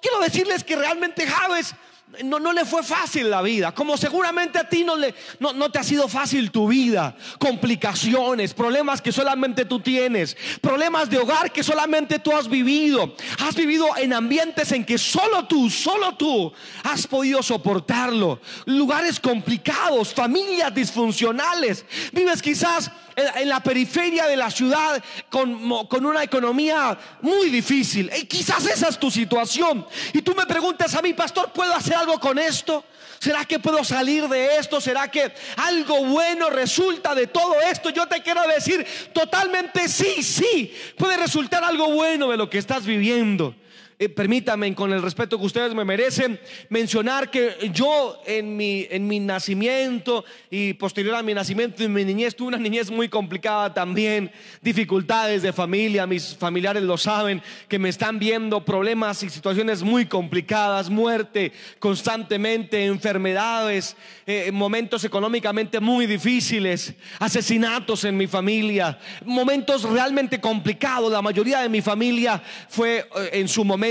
Quiero 0.00 0.20
decirles 0.20 0.62
que 0.62 0.76
realmente 0.76 1.26
Javes 1.26 1.74
no, 2.22 2.38
no, 2.38 2.52
le 2.52 2.64
fue 2.64 2.82
fácil 2.82 3.30
la 3.30 3.42
vida, 3.42 3.72
como 3.72 3.96
seguramente 3.96 4.58
a 4.58 4.68
ti 4.68 4.84
no, 4.84 4.96
le, 4.96 5.14
no, 5.40 5.52
no, 5.52 5.70
te 5.70 5.78
ha 5.78 5.82
sido 5.82 6.08
fácil 6.08 6.50
tu 6.50 6.68
vida. 6.68 7.16
Complicaciones, 7.38 8.54
problemas 8.54 9.02
que 9.02 9.12
solamente 9.12 9.64
tú 9.64 9.80
tienes, 9.80 10.36
problemas 10.60 11.10
de 11.10 11.18
hogar 11.18 11.52
que 11.52 11.62
solamente 11.62 12.18
tú 12.18 12.32
has 12.32 12.48
vivido. 12.48 13.14
Has 13.38 13.56
vivido 13.56 13.88
en 13.96 14.12
ambientes 14.12 14.72
en 14.72 14.84
que 14.84 14.98
solo 14.98 15.46
tú, 15.46 15.70
solo 15.70 16.16
tú 16.16 16.52
has 16.82 17.06
podido 17.06 17.42
soportarlo. 17.42 18.40
Lugares 18.66 19.18
complicados, 19.18 20.12
familias 20.14 20.74
disfuncionales. 20.74 21.84
Vives 22.12 22.42
quizás 22.42 22.90
en 23.16 23.48
la 23.48 23.60
periferia 23.60 24.26
de 24.26 24.36
la 24.36 24.50
ciudad 24.50 25.02
con, 25.30 25.86
con 25.86 26.06
una 26.06 26.22
economía 26.22 26.96
muy 27.20 27.50
difícil. 27.50 28.10
Y 28.16 28.24
quizás 28.24 28.66
esa 28.66 28.88
es 28.88 28.98
tu 28.98 29.10
situación. 29.10 29.86
Y 30.12 30.22
tú 30.22 30.34
me 30.34 30.46
preguntas 30.46 30.94
a 30.94 31.02
mí, 31.02 31.12
pastor, 31.12 31.52
¿puedo 31.52 31.74
hacer 31.74 31.94
algo 31.94 32.18
con 32.18 32.38
esto? 32.38 32.84
¿Será 33.18 33.44
que 33.44 33.58
puedo 33.58 33.82
salir 33.84 34.28
de 34.28 34.58
esto? 34.58 34.80
¿Será 34.80 35.10
que 35.10 35.32
algo 35.56 36.04
bueno 36.04 36.50
resulta 36.50 37.14
de 37.14 37.26
todo 37.26 37.58
esto? 37.62 37.90
Yo 37.90 38.06
te 38.06 38.22
quiero 38.22 38.42
decir 38.46 38.86
totalmente 39.12 39.88
sí, 39.88 40.22
sí. 40.22 40.74
Puede 40.98 41.16
resultar 41.16 41.64
algo 41.64 41.90
bueno 41.90 42.30
de 42.30 42.36
lo 42.36 42.50
que 42.50 42.58
estás 42.58 42.84
viviendo. 42.84 43.54
Eh, 43.96 44.08
permítame, 44.08 44.74
con 44.74 44.92
el 44.92 45.00
respeto 45.00 45.38
que 45.38 45.44
ustedes 45.44 45.72
me 45.72 45.84
merecen, 45.84 46.40
mencionar 46.68 47.30
que 47.30 47.70
yo 47.72 48.20
en 48.26 48.56
mi, 48.56 48.88
en 48.90 49.06
mi 49.06 49.20
nacimiento 49.20 50.24
y 50.50 50.72
posterior 50.72 51.14
a 51.14 51.22
mi 51.22 51.32
nacimiento 51.32 51.80
y 51.84 51.86
mi 51.86 52.04
niñez 52.04 52.34
tuve 52.34 52.48
una 52.48 52.58
niñez 52.58 52.90
muy 52.90 53.08
complicada 53.08 53.72
también, 53.72 54.32
dificultades 54.62 55.42
de 55.42 55.52
familia, 55.52 56.08
mis 56.08 56.34
familiares 56.34 56.82
lo 56.82 56.98
saben, 56.98 57.40
que 57.68 57.78
me 57.78 57.88
están 57.88 58.18
viendo 58.18 58.64
problemas 58.64 59.22
y 59.22 59.30
situaciones 59.30 59.84
muy 59.84 60.06
complicadas, 60.06 60.90
muerte 60.90 61.52
constantemente, 61.78 62.86
enfermedades, 62.86 63.96
eh, 64.26 64.50
momentos 64.50 65.04
económicamente 65.04 65.78
muy 65.78 66.06
difíciles, 66.06 66.94
asesinatos 67.20 68.02
en 68.02 68.16
mi 68.16 68.26
familia, 68.26 68.98
momentos 69.24 69.84
realmente 69.84 70.40
complicados. 70.40 71.12
La 71.12 71.22
mayoría 71.22 71.60
de 71.60 71.68
mi 71.68 71.80
familia 71.80 72.42
fue 72.68 72.98
eh, 72.98 73.30
en 73.34 73.46
su 73.46 73.64
momento 73.64 73.83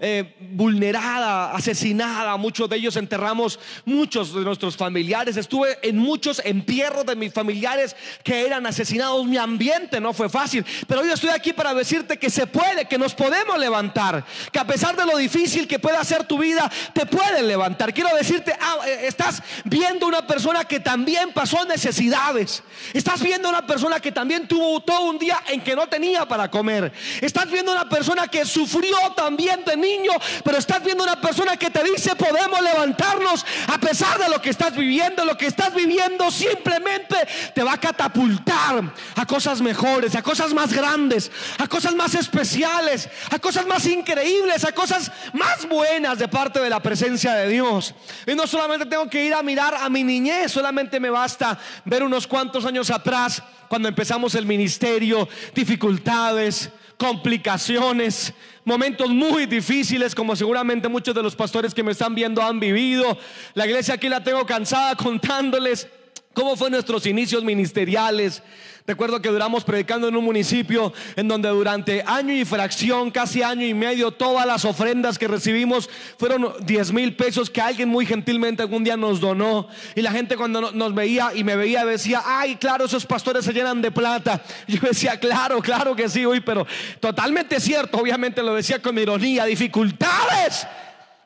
eh, 0.00 0.34
vulnerada, 0.38 1.52
asesinada. 1.52 2.36
Muchos 2.36 2.68
de 2.68 2.76
ellos 2.76 2.96
enterramos 2.96 3.58
muchos 3.84 4.34
de 4.34 4.42
nuestros 4.42 4.76
familiares. 4.76 5.36
Estuve 5.36 5.78
en 5.82 5.96
muchos 5.96 6.40
entierros 6.44 7.06
de 7.06 7.16
mis 7.16 7.32
familiares 7.32 7.96
que 8.22 8.46
eran 8.46 8.66
asesinados. 8.66 9.24
Mi 9.26 9.36
ambiente 9.36 10.00
no 10.00 10.12
fue 10.12 10.28
fácil. 10.28 10.64
Pero 10.86 11.00
hoy 11.00 11.10
estoy 11.10 11.30
aquí 11.30 11.52
para 11.52 11.74
decirte 11.74 12.18
que 12.18 12.30
se 12.30 12.46
puede, 12.46 12.86
que 12.86 12.98
nos 12.98 13.14
podemos 13.14 13.58
levantar. 13.58 14.24
Que 14.52 14.58
a 14.58 14.66
pesar 14.66 14.96
de 14.96 15.06
lo 15.06 15.16
difícil 15.16 15.66
que 15.66 15.78
pueda 15.78 16.02
ser 16.04 16.24
tu 16.24 16.38
vida, 16.38 16.70
te 16.92 17.06
puedes 17.06 17.42
levantar. 17.42 17.94
Quiero 17.94 18.14
decirte, 18.16 18.54
ah, 18.60 18.76
eh, 18.86 19.06
estás 19.06 19.42
viendo 19.64 20.06
una 20.06 20.26
persona 20.26 20.64
que 20.64 20.80
también 20.80 21.32
pasó 21.32 21.64
necesidades. 21.64 22.62
Estás 22.92 23.22
viendo 23.22 23.48
una 23.48 23.66
persona 23.66 24.00
que 24.00 24.12
también 24.12 24.46
tuvo 24.46 24.80
todo 24.80 25.10
un 25.10 25.18
día 25.18 25.42
en 25.48 25.60
que 25.62 25.74
no 25.74 25.88
tenía 25.88 26.26
para 26.26 26.50
comer. 26.50 26.92
Estás 27.20 27.50
viendo 27.50 27.72
una 27.72 27.88
persona 27.88 28.28
que 28.28 28.44
sufrió 28.44 28.96
también 29.16 29.29
ambiente 29.30 29.76
niño, 29.76 30.12
pero 30.44 30.58
estás 30.58 30.84
viendo 30.84 31.04
una 31.04 31.20
persona 31.20 31.56
que 31.56 31.70
te 31.70 31.82
dice 31.82 32.14
podemos 32.16 32.60
levantarnos 32.60 33.44
a 33.68 33.78
pesar 33.78 34.18
de 34.18 34.28
lo 34.28 34.40
que 34.40 34.50
estás 34.50 34.76
viviendo. 34.76 35.24
Lo 35.24 35.36
que 35.36 35.46
estás 35.46 35.74
viviendo 35.74 36.30
simplemente 36.30 37.16
te 37.54 37.62
va 37.62 37.74
a 37.74 37.80
catapultar 37.80 38.92
a 39.16 39.26
cosas 39.26 39.60
mejores, 39.60 40.14
a 40.14 40.22
cosas 40.22 40.52
más 40.52 40.72
grandes, 40.72 41.30
a 41.58 41.66
cosas 41.66 41.94
más 41.94 42.14
especiales, 42.14 43.08
a 43.30 43.38
cosas 43.38 43.66
más 43.66 43.86
increíbles, 43.86 44.64
a 44.64 44.72
cosas 44.72 45.10
más 45.32 45.68
buenas 45.68 46.18
de 46.18 46.28
parte 46.28 46.60
de 46.60 46.70
la 46.70 46.80
presencia 46.80 47.34
de 47.34 47.48
Dios. 47.48 47.94
Y 48.26 48.34
no 48.34 48.46
solamente 48.46 48.86
tengo 48.86 49.08
que 49.08 49.24
ir 49.24 49.34
a 49.34 49.42
mirar 49.42 49.74
a 49.74 49.88
mi 49.88 50.04
niñez, 50.04 50.52
solamente 50.52 51.00
me 51.00 51.10
basta 51.10 51.58
ver 51.84 52.02
unos 52.02 52.26
cuantos 52.26 52.64
años 52.64 52.90
atrás 52.90 53.42
cuando 53.68 53.88
empezamos 53.88 54.34
el 54.34 54.46
ministerio, 54.46 55.28
dificultades, 55.54 56.70
complicaciones, 56.96 58.34
momentos 58.70 59.10
muy 59.10 59.46
difíciles, 59.46 60.14
como 60.14 60.36
seguramente 60.36 60.88
muchos 60.88 61.12
de 61.12 61.24
los 61.24 61.34
pastores 61.34 61.74
que 61.74 61.82
me 61.82 61.90
están 61.90 62.14
viendo 62.14 62.40
han 62.40 62.60
vivido. 62.60 63.18
La 63.54 63.66
iglesia 63.66 63.94
aquí 63.94 64.08
la 64.08 64.22
tengo 64.22 64.46
cansada 64.46 64.94
contándoles 64.94 65.88
cómo 66.32 66.54
fue 66.54 66.70
nuestros 66.70 67.04
inicios 67.04 67.42
ministeriales. 67.42 68.44
Recuerdo 68.90 69.22
que 69.22 69.28
duramos 69.28 69.62
predicando 69.62 70.08
en 70.08 70.16
un 70.16 70.24
municipio 70.24 70.92
en 71.14 71.28
donde 71.28 71.48
durante 71.48 72.02
año 72.04 72.34
y 72.34 72.44
fracción, 72.44 73.12
casi 73.12 73.40
año 73.40 73.64
y 73.64 73.72
medio, 73.72 74.10
todas 74.10 74.44
las 74.44 74.64
ofrendas 74.64 75.16
que 75.16 75.28
recibimos 75.28 75.88
fueron 76.18 76.52
10 76.62 76.92
mil 76.92 77.14
pesos 77.14 77.48
que 77.48 77.60
alguien 77.60 77.88
muy 77.88 78.04
gentilmente 78.04 78.62
algún 78.62 78.82
día 78.82 78.96
nos 78.96 79.20
donó. 79.20 79.68
Y 79.94 80.02
la 80.02 80.10
gente 80.10 80.36
cuando 80.36 80.72
nos 80.72 80.92
veía 80.92 81.30
y 81.32 81.44
me 81.44 81.54
veía 81.54 81.84
decía, 81.84 82.24
ay, 82.26 82.56
claro, 82.56 82.86
esos 82.86 83.06
pastores 83.06 83.44
se 83.44 83.52
llenan 83.52 83.80
de 83.80 83.92
plata. 83.92 84.42
Yo 84.66 84.80
decía, 84.80 85.20
claro, 85.20 85.60
claro 85.60 85.94
que 85.94 86.08
sí, 86.08 86.26
hoy, 86.26 86.40
pero 86.40 86.66
totalmente 86.98 87.60
cierto, 87.60 87.96
obviamente 87.96 88.42
lo 88.42 88.56
decía 88.56 88.82
con 88.82 88.98
ironía, 88.98 89.44
dificultades 89.44 90.66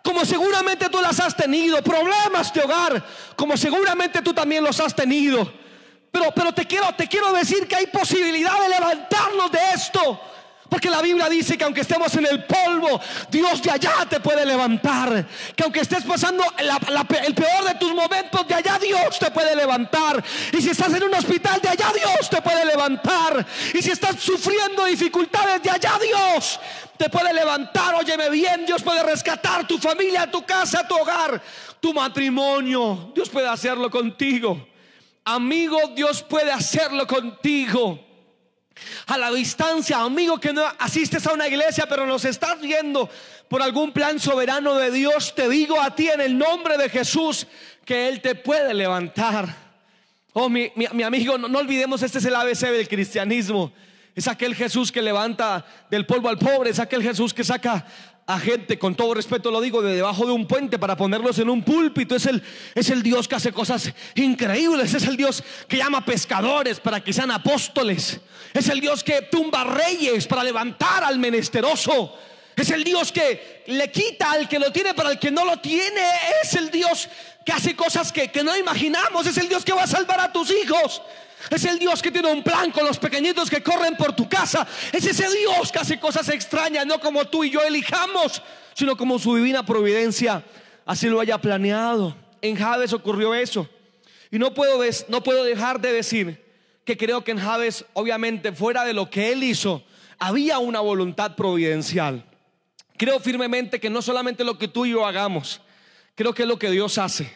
como 0.03 0.23
seguramente 0.27 0.91
tú 0.91 1.01
las 1.01 1.19
has 1.19 1.35
tenido, 1.35 1.81
problemas 1.83 2.53
de 2.53 2.61
hogar, 2.61 3.03
como 3.37 3.57
seguramente 3.57 4.21
tú 4.21 4.35
también 4.35 4.63
los 4.63 4.79
has 4.81 4.95
tenido. 4.95 5.64
Pero, 6.15 6.31
pero 6.31 6.55
te, 6.55 6.65
quiero, 6.65 6.93
te 6.93 7.09
quiero 7.09 7.33
decir 7.33 7.67
que 7.67 7.75
hay 7.75 7.89
posibilidad 7.89 8.57
de 8.63 8.69
levantarnos 8.69 9.51
de 9.51 9.59
esto. 9.75 10.21
Porque 10.69 10.89
la 10.89 11.03
Biblia 11.03 11.29
dice 11.29 11.59
que 11.59 11.65
aunque 11.65 11.81
estemos 11.81 12.15
en 12.15 12.25
el 12.27 12.45
polvo, 12.45 13.01
Dios 13.31 13.61
de 13.61 13.73
allá 13.73 14.07
te 14.09 14.21
puede 14.21 14.47
levantar. 14.47 15.27
Que 15.57 15.65
aunque 15.65 15.81
estés 15.81 16.05
pasando 16.05 16.45
el 16.57 17.35
peor 17.35 17.65
de 17.65 17.75
tus 17.81 17.93
momentos, 17.93 18.47
de 18.47 18.55
allá 18.55 18.79
Dios 18.79 19.19
te 19.19 19.29
puede 19.33 19.57
levantar. 19.57 20.23
Y 20.53 20.63
si 20.63 20.71
estás 20.71 20.95
en 20.95 21.03
un 21.03 21.15
hospital, 21.15 21.61
de 21.61 21.71
allá 21.71 21.91
Dios 21.93 22.31
te 22.31 22.41
puede 22.41 22.65
levantar. 22.65 23.45
Y 23.75 23.83
si 23.83 23.91
estás 23.91 24.15
sufriendo 24.21 24.85
dificultades, 24.85 25.65
de 25.65 25.71
allá 25.71 25.99
Dios 26.01 26.61
te 26.97 27.11
puede 27.11 27.35
levantar. 27.35 27.97
Óyeme 27.97 28.31
bien, 28.31 28.65
Dios 28.65 28.85
puede 28.85 29.03
rescatar 29.03 29.67
tu 29.67 29.79
familia, 29.79 30.31
tu 30.31 30.47
casa, 30.47 30.87
tu 30.87 30.95
hogar, 30.95 31.43
tu 31.81 31.93
matrimonio. 31.93 33.11
Dios 33.17 33.29
puede 33.29 33.49
hacerlo 33.49 33.91
contigo. 33.91 34.74
Amigo, 35.25 35.79
Dios 35.95 36.23
puede 36.23 36.53
hacerlo 36.53 37.07
contigo. 37.07 37.99
A 39.07 39.17
la 39.17 39.31
distancia, 39.31 40.01
amigo 40.01 40.39
que 40.39 40.53
no 40.53 40.65
asistes 40.79 41.27
a 41.27 41.33
una 41.33 41.47
iglesia, 41.47 41.87
pero 41.89 42.07
nos 42.07 42.25
estás 42.25 42.61
viendo 42.61 43.09
por 43.49 43.63
algún 43.63 43.93
plan 43.93 44.19
soberano 44.19 44.75
de 44.75 44.91
Dios, 44.91 45.35
te 45.35 45.49
digo 45.49 45.81
a 45.81 45.95
ti 45.95 46.09
en 46.09 46.21
el 46.21 46.37
nombre 46.37 46.77
de 46.77 46.89
Jesús 46.89 47.47
que 47.85 48.09
Él 48.09 48.21
te 48.21 48.35
puede 48.35 48.75
levantar. 48.75 49.65
Oh, 50.33 50.49
mi, 50.49 50.73
amigo, 51.05 51.39
no 51.39 51.59
olvidemos, 51.59 52.03
este 52.03 52.19
es 52.19 52.25
el 52.25 52.35
ABC 52.35 52.63
del 52.63 52.89
cristianismo. 52.89 53.73
Es 54.15 54.29
aquel 54.29 54.55
Jesús 54.55 54.93
que 54.93 55.03
levanta 55.03 55.65
del 55.91 56.07
polvo 56.07 56.29
al 56.29 56.39
pobre, 56.39 56.71
es 56.71 56.79
aquel 56.79 57.03
Jesús 57.03 57.33
que 57.33 57.45
saca 57.45 57.87
a 58.27 58.39
gente, 58.39 58.79
con 58.79 58.95
todo 58.95 59.13
respeto 59.13 59.51
lo 59.51 59.61
digo, 59.61 59.83
de 59.83 59.97
debajo 59.97 60.25
de 60.25 60.33
un 60.33 60.47
puente 60.47 60.79
para 60.79 60.97
ponerlos 60.97 61.39
en 61.39 61.51
un 61.51 61.63
púlpito. 61.63 62.17
Es 62.17 62.25
el, 62.27 62.43
es 62.75 62.89
el 62.89 63.03
Dios 63.03 63.29
que 63.29 63.35
hace 63.35 63.53
cosas 63.53 63.93
increíbles. 64.15 64.95
Es 64.95 65.05
el 65.05 65.17
Dios 65.17 65.43
que 65.69 65.77
llama 65.77 66.05
pescadores 66.05 66.81
para 66.81 67.05
que 67.05 67.13
sean 67.13 67.31
apóstoles. 67.31 68.21
Es 68.55 68.69
el 68.69 68.81
Dios 68.81 69.05
que 69.05 69.23
tumba 69.23 69.65
reyes 69.65 70.27
para 70.27 70.43
levantar 70.43 71.05
al 71.05 71.19
menesteroso. 71.19 72.17
Es 72.57 72.71
el 72.71 72.83
Dios 72.83 73.13
que 73.13 73.65
le 73.67 73.91
quita 73.91 74.31
al 74.31 74.49
que 74.49 74.59
lo 74.59 74.73
tiene 74.73 74.95
para 74.95 75.11
el 75.11 75.19
que 75.19 75.31
no 75.31 75.45
lo 75.45 75.59
tiene. 75.59 76.03
Es 76.43 76.55
el 76.55 76.71
Dios 76.71 77.09
que 77.45 77.53
hace 77.53 77.77
cosas 77.77 78.11
que, 78.11 78.29
que 78.29 78.43
no 78.43 78.57
imaginamos. 78.57 79.27
Es 79.27 79.37
el 79.37 79.51
Dios 79.51 79.65
que 79.65 79.73
va 79.75 79.83
a 79.83 79.87
salvar 79.87 80.21
a 80.21 80.33
tus 80.33 80.51
hijos. 80.51 81.03
Es 81.51 81.65
el 81.65 81.79
Dios 81.79 82.03
que 82.03 82.11
tiene 82.11 82.33
un 82.33 82.43
plan 82.43 82.71
con 82.71 82.85
los 82.85 82.99
pequeñitos 82.99 83.51
que 83.51 83.63
corren 83.63 83.97
por 83.97 84.15
tu 84.15 84.29
casa. 84.29 84.67
Es 84.93 85.05
ese 85.05 85.29
Dios 85.31 85.71
que 85.71 85.79
hace 85.79 86.01
cosas 86.01 86.29
extrañas, 86.29 86.87
no 86.87 86.99
como 86.99 87.27
tú 87.27 87.45
y 87.45 87.51
yo 87.51 87.61
elijamos, 87.63 88.43
sino 88.75 88.97
como 88.97 89.19
su 89.19 89.37
divina 89.37 89.65
providencia 89.65 90.43
así 90.87 91.09
lo 91.09 91.21
haya 91.21 91.39
planeado. 91.39 92.17
En 92.43 92.57
Jabes 92.57 92.93
ocurrió 92.93 93.35
eso. 93.35 93.69
Y 94.31 94.39
no 94.39 94.53
puedo, 94.55 94.81
no 95.09 95.23
puedo 95.23 95.45
dejar 95.45 95.81
de 95.81 95.93
decir 95.93 96.45
que 96.85 96.97
creo 96.97 97.25
que 97.25 97.31
en 97.31 97.39
Jabes, 97.39 97.85
obviamente, 97.95 98.53
fuera 98.53 98.85
de 98.85 98.93
lo 98.93 99.09
que 99.09 99.33
él 99.33 99.43
hizo, 99.43 99.85
había 100.19 100.59
una 100.59 100.81
voluntad 100.81 101.37
providencial. 101.37 102.25
Creo 102.97 103.21
firmemente 103.21 103.81
que 103.81 103.91
no 103.91 104.03
solamente 104.03 104.45
lo 104.45 104.59
que 104.59 104.69
tú 104.69 104.87
y 104.87 104.91
yo 104.91 105.07
hagamos, 105.07 105.61
creo 106.15 106.35
que 106.35 106.43
es 106.43 106.49
lo 106.49 106.59
que 106.59 106.71
Dios 106.71 106.99
hace. 106.99 107.33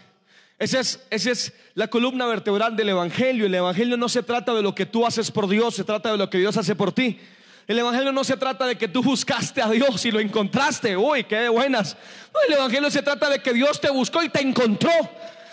Esa 0.58 0.80
es, 0.80 1.00
esa 1.10 1.30
es 1.30 1.52
la 1.74 1.86
columna 1.88 2.26
vertebral 2.26 2.74
del 2.74 2.88
Evangelio. 2.88 3.46
El 3.46 3.54
Evangelio 3.54 3.96
no 3.96 4.08
se 4.08 4.22
trata 4.22 4.52
de 4.54 4.62
lo 4.62 4.74
que 4.74 4.86
tú 4.86 5.06
haces 5.06 5.30
por 5.30 5.48
Dios, 5.48 5.76
se 5.76 5.84
trata 5.84 6.10
de 6.10 6.18
lo 6.18 6.28
que 6.28 6.38
Dios 6.38 6.56
hace 6.56 6.74
por 6.74 6.92
ti. 6.92 7.20
El 7.68 7.78
Evangelio 7.78 8.12
no 8.12 8.24
se 8.24 8.36
trata 8.36 8.66
de 8.66 8.76
que 8.76 8.88
tú 8.88 9.02
buscaste 9.02 9.62
a 9.62 9.68
Dios 9.68 10.04
y 10.04 10.10
lo 10.10 10.18
encontraste. 10.18 10.96
Uy, 10.96 11.24
qué 11.24 11.48
buenas. 11.48 11.96
el 12.48 12.54
Evangelio 12.54 12.90
se 12.90 13.02
trata 13.02 13.28
de 13.28 13.40
que 13.40 13.52
Dios 13.52 13.80
te 13.80 13.90
buscó 13.90 14.22
y 14.22 14.30
te 14.30 14.40
encontró. 14.40 14.90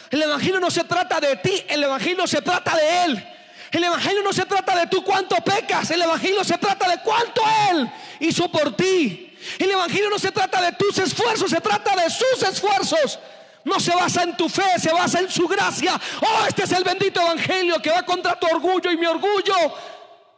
El 0.09 0.23
Evangelio 0.23 0.59
no 0.59 0.71
se 0.71 0.85
trata 0.85 1.19
de 1.19 1.35
ti, 1.35 1.63
el 1.67 1.83
Evangelio 1.83 2.25
se 2.25 2.41
trata 2.41 2.75
de 2.75 3.03
Él. 3.03 3.27
El 3.71 3.83
Evangelio 3.83 4.23
no 4.23 4.31
se 4.31 4.45
trata 4.45 4.79
de 4.79 4.87
tú 4.87 5.03
cuánto 5.03 5.35
pecas, 5.37 5.91
el 5.91 6.01
Evangelio 6.01 6.43
se 6.43 6.57
trata 6.57 6.89
de 6.89 7.01
cuánto 7.03 7.41
Él 7.71 7.91
hizo 8.21 8.49
por 8.49 8.75
ti. 8.75 9.35
El 9.59 9.69
Evangelio 9.69 10.09
no 10.09 10.17
se 10.17 10.31
trata 10.31 10.61
de 10.61 10.71
tus 10.71 10.97
esfuerzos, 10.97 11.51
se 11.51 11.59
trata 11.59 11.95
de 12.01 12.09
sus 12.09 12.41
esfuerzos. 12.49 13.19
No 13.65 13.79
se 13.79 13.93
basa 13.95 14.23
en 14.23 14.37
tu 14.37 14.47
fe, 14.47 14.79
se 14.79 14.93
basa 14.93 15.19
en 15.19 15.29
su 15.29 15.47
gracia. 15.47 15.99
Oh, 16.21 16.45
este 16.47 16.63
es 16.63 16.71
el 16.71 16.83
bendito 16.83 17.19
Evangelio 17.19 17.81
que 17.81 17.89
va 17.89 18.03
contra 18.03 18.39
tu 18.39 18.45
orgullo 18.45 18.91
y 18.91 18.97
mi 18.97 19.07
orgullo. 19.07 19.55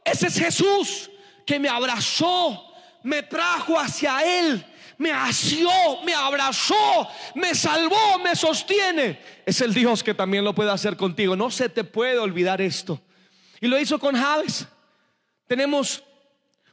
Ese 0.03 0.27
es 0.27 0.39
Jesús 0.39 1.11
que 1.45 1.59
me 1.59 1.67
abrazó, 1.67 2.73
me 3.03 3.23
trajo 3.23 3.77
hacia 3.77 4.21
Él, 4.39 4.65
me 4.97 5.11
asió, 5.11 5.69
me 6.05 6.13
abrazó, 6.13 7.09
me 7.35 7.53
salvó, 7.53 8.19
me 8.23 8.33
sostiene. 8.33 9.19
Es 9.45 9.59
el 9.59 9.73
Dios 9.73 10.03
que 10.03 10.13
también 10.13 10.45
lo 10.45 10.55
puede 10.55 10.71
hacer 10.71 10.95
contigo. 10.95 11.35
No 11.35 11.51
se 11.51 11.67
te 11.67 11.83
puede 11.83 12.19
olvidar 12.19 12.61
esto. 12.61 13.01
Y 13.59 13.67
lo 13.67 13.77
hizo 13.77 13.99
con 13.99 14.15
Javes. 14.15 14.65
Tenemos 15.47 16.01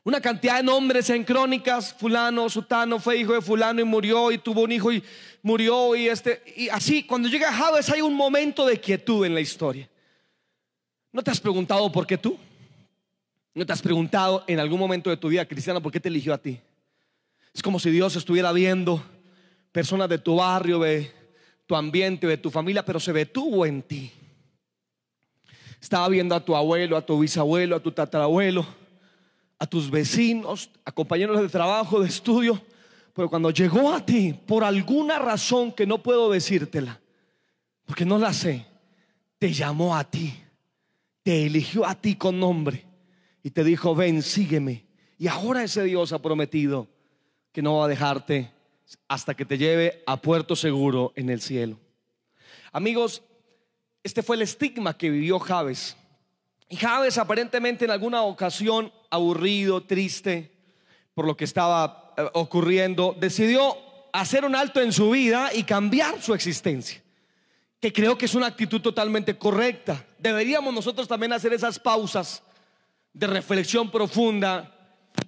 una 0.05 0.21
cantidad 0.21 0.59
de 0.59 0.63
nombres 0.63 1.09
en 1.09 1.25
crónicas, 1.25 1.95
fulano, 1.95 2.49
sutano, 2.51 3.01
fue 3.01 3.17
hijo 3.17 3.33
de 3.33 3.41
fulano 3.41 3.81
y 3.81 3.85
murió 3.85 4.31
y 4.31 4.37
tuvo 4.37 4.63
un 4.63 4.73
hijo 4.73 4.93
y 4.93 5.03
murió 5.43 5.97
y 5.97 6.09
este 6.09 6.43
y 6.57 6.69
así 6.69 7.05
cuando 7.05 7.29
llega 7.29 7.51
Javes 7.51 7.89
hay 7.89 8.03
un 8.03 8.15
momento 8.15 8.67
de 8.67 8.79
quietud 8.79 9.25
en 9.25 9.35
la 9.35 9.41
historia. 9.41 9.89
¿No 11.11 11.23
te 11.23 11.31
has 11.31 11.41
preguntado 11.41 11.91
por 11.91 12.07
qué 12.07 12.19
tú? 12.19 12.37
¿No 13.55 13.65
te 13.65 13.73
has 13.73 13.81
preguntado 13.81 14.45
en 14.47 14.61
algún 14.61 14.79
momento 14.79 15.09
de 15.09 15.17
tu 15.17 15.29
vida 15.29 15.47
cristiana 15.47 15.81
por 15.81 15.91
qué 15.91 16.01
te 16.01 16.09
eligió 16.09 16.35
a 16.35 16.39
ti? 16.39 16.61
Es 17.55 17.63
como 17.63 17.81
si 17.81 17.91
Dios 17.91 18.15
estuviera 18.17 18.53
viendo 18.53 19.03
personas 19.73 20.09
de 20.09 20.19
tu 20.19 20.37
barrio, 20.37 20.81
de 20.81 21.11
tu 21.67 21.77
ambiente, 21.77 22.27
de 22.27 22.37
tu 22.37 22.51
familia, 22.51 22.85
pero 22.85 23.01
se 23.01 23.13
detuvo 23.13 23.65
en 23.65 23.81
ti. 23.81 24.13
Estaba 25.81 26.09
viendo 26.09 26.35
a 26.35 26.45
tu 26.45 26.55
abuelo, 26.57 26.97
a 26.97 27.07
tu 27.07 27.19
bisabuelo, 27.21 27.77
a 27.77 27.81
tu 27.81 27.93
tatarabuelo, 27.93 28.67
a 29.65 29.67
tus 29.67 29.91
vecinos, 29.91 30.69
a 30.85 30.93
compañeros 30.93 31.41
de 31.41 31.49
trabajo, 31.49 32.01
de 32.01 32.09
estudio, 32.09 32.61
pero 33.15 33.31
cuando 33.31 33.51
llegó 33.51 33.93
a 33.93 34.05
ti, 34.05 34.35
por 34.35 34.63
alguna 34.63 35.19
razón 35.19 35.73
que 35.73 35.87
no 35.87 36.03
puedo 36.03 36.31
decírtela, 36.31 37.01
porque 37.87 38.05
no 38.05 38.19
la 38.19 38.35
sé, 38.35 38.67
te 39.39 39.55
llamó 39.55 39.97
a 39.97 40.05
ti, 40.05 40.35
te 41.23 41.47
eligió 41.47 41.87
a 41.87 41.95
ti 41.95 42.15
con 42.15 42.39
nombre 42.39 42.85
y 43.43 43.51
te 43.51 43.65
dijo, 43.65 43.95
ven, 43.95 44.21
sígueme. 44.21 44.85
Y 45.19 45.29
ahora 45.29 45.65
ese 45.65 45.83
Dios 45.85 46.13
ha 46.13 46.21
prometido 46.21 46.87
que 47.51 47.63
no 47.63 47.79
va 47.79 47.87
a 47.87 47.89
dejarte 47.89 48.51
hasta 49.09 49.35
que 49.35 49.47
te 49.47 49.57
lleve 49.57 50.03
a 50.07 50.19
puerto 50.19 50.57
seguro 50.57 51.15
en 51.17 51.31
el 51.31 51.41
cielo. 51.41 51.79
Amigos, 52.71 53.23
este 54.03 54.23
fue 54.23 54.37
el 54.37 54.43
estigma 54.43 54.99
que 54.99 55.09
vivió 55.09 55.39
Javes. 55.39 55.97
Y 56.69 56.77
Javes 56.77 57.19
aparentemente 57.19 57.85
en 57.85 57.91
alguna 57.91 58.23
ocasión, 58.23 58.93
aburrido, 59.11 59.83
triste 59.83 60.53
por 61.15 61.27
lo 61.27 61.37
que 61.37 61.45
estaba 61.45 62.13
eh, 62.17 62.29
ocurriendo, 62.35 63.15
decidió 63.19 63.77
hacer 64.13 64.45
un 64.45 64.55
alto 64.55 64.81
en 64.81 64.93
su 64.93 65.11
vida 65.11 65.51
y 65.53 65.65
cambiar 65.65 66.21
su 66.21 66.35
existencia. 66.35 67.03
Que 67.81 67.93
creo 67.93 68.17
que 68.17 68.27
es 68.27 68.35
una 68.35 68.47
actitud 68.47 68.81
totalmente 68.81 69.37
correcta. 69.37 70.05
Deberíamos 70.19 70.73
nosotros 70.73 71.07
también 71.07 71.33
hacer 71.33 71.53
esas 71.53 71.79
pausas 71.79 72.43
de 73.13 73.27
reflexión 73.27 73.91
profunda 73.91 74.71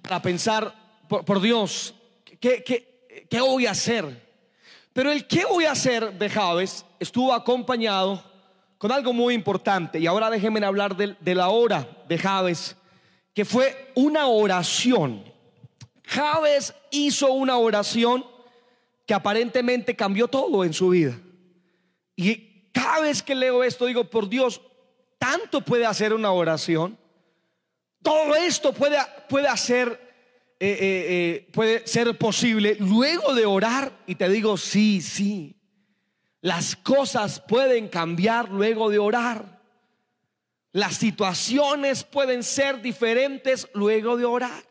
para 0.01 0.21
pensar, 0.21 0.73
por, 1.07 1.39
Dios, 1.39 1.93
¿qué, 2.39 2.63
¿qué, 3.29 3.39
voy 3.39 3.65
a 3.65 3.71
hacer? 3.71 4.27
Pero 4.91 5.11
el 5.11 5.27
qué 5.27 5.45
voy 5.45 5.65
a 5.65 5.71
hacer 5.71 6.13
de 6.17 6.29
Javes 6.29 6.85
estuvo 6.99 7.33
acompañado 7.33 8.23
con 8.77 8.91
algo 8.91 9.13
muy 9.13 9.33
importante. 9.33 9.99
Y 9.99 10.07
ahora 10.07 10.29
déjenme 10.29 10.65
hablar 10.65 10.95
de, 10.95 11.35
la 11.35 11.49
hora 11.49 11.87
de 12.07 12.17
Javes, 12.17 12.75
que 13.33 13.45
fue 13.45 13.91
una 13.95 14.27
oración. 14.27 15.23
Javes 16.05 16.73
hizo 16.91 17.31
una 17.33 17.57
oración 17.57 18.25
que 19.05 19.13
aparentemente 19.13 19.95
cambió 19.95 20.27
todo 20.27 20.63
en 20.63 20.73
su 20.73 20.89
vida. 20.89 21.19
Y 22.15 22.69
cada 22.71 23.01
vez 23.01 23.21
que 23.21 23.35
leo 23.35 23.63
esto 23.63 23.85
digo, 23.85 24.03
por 24.05 24.27
Dios, 24.27 24.61
tanto 25.17 25.61
puede 25.61 25.85
hacer 25.85 26.13
una 26.13 26.31
oración 26.31 26.97
todo 28.07 28.35
esto 28.35 28.71
puede, 28.71 28.97
puede 29.27 29.49
hacer, 29.49 29.99
eh, 30.61 30.69
eh, 30.69 30.77
eh, 30.79 31.47
puede 31.51 31.85
ser 31.85 32.17
posible 32.17 32.77
luego 32.79 33.33
de 33.35 33.45
orar. 33.45 33.91
Y 34.07 34.15
te 34.15 34.29
digo, 34.29 34.55
sí, 34.55 35.01
sí. 35.01 35.56
Las 36.41 36.75
cosas 36.75 37.39
pueden 37.39 37.87
cambiar 37.87 38.49
luego 38.49 38.89
de 38.89 38.99
orar. 38.99 39.57
Las 40.71 40.95
situaciones 40.95 42.03
pueden 42.03 42.43
ser 42.43 42.81
diferentes 42.81 43.67
luego 43.73 44.17
de 44.17 44.25
orar. 44.25 44.63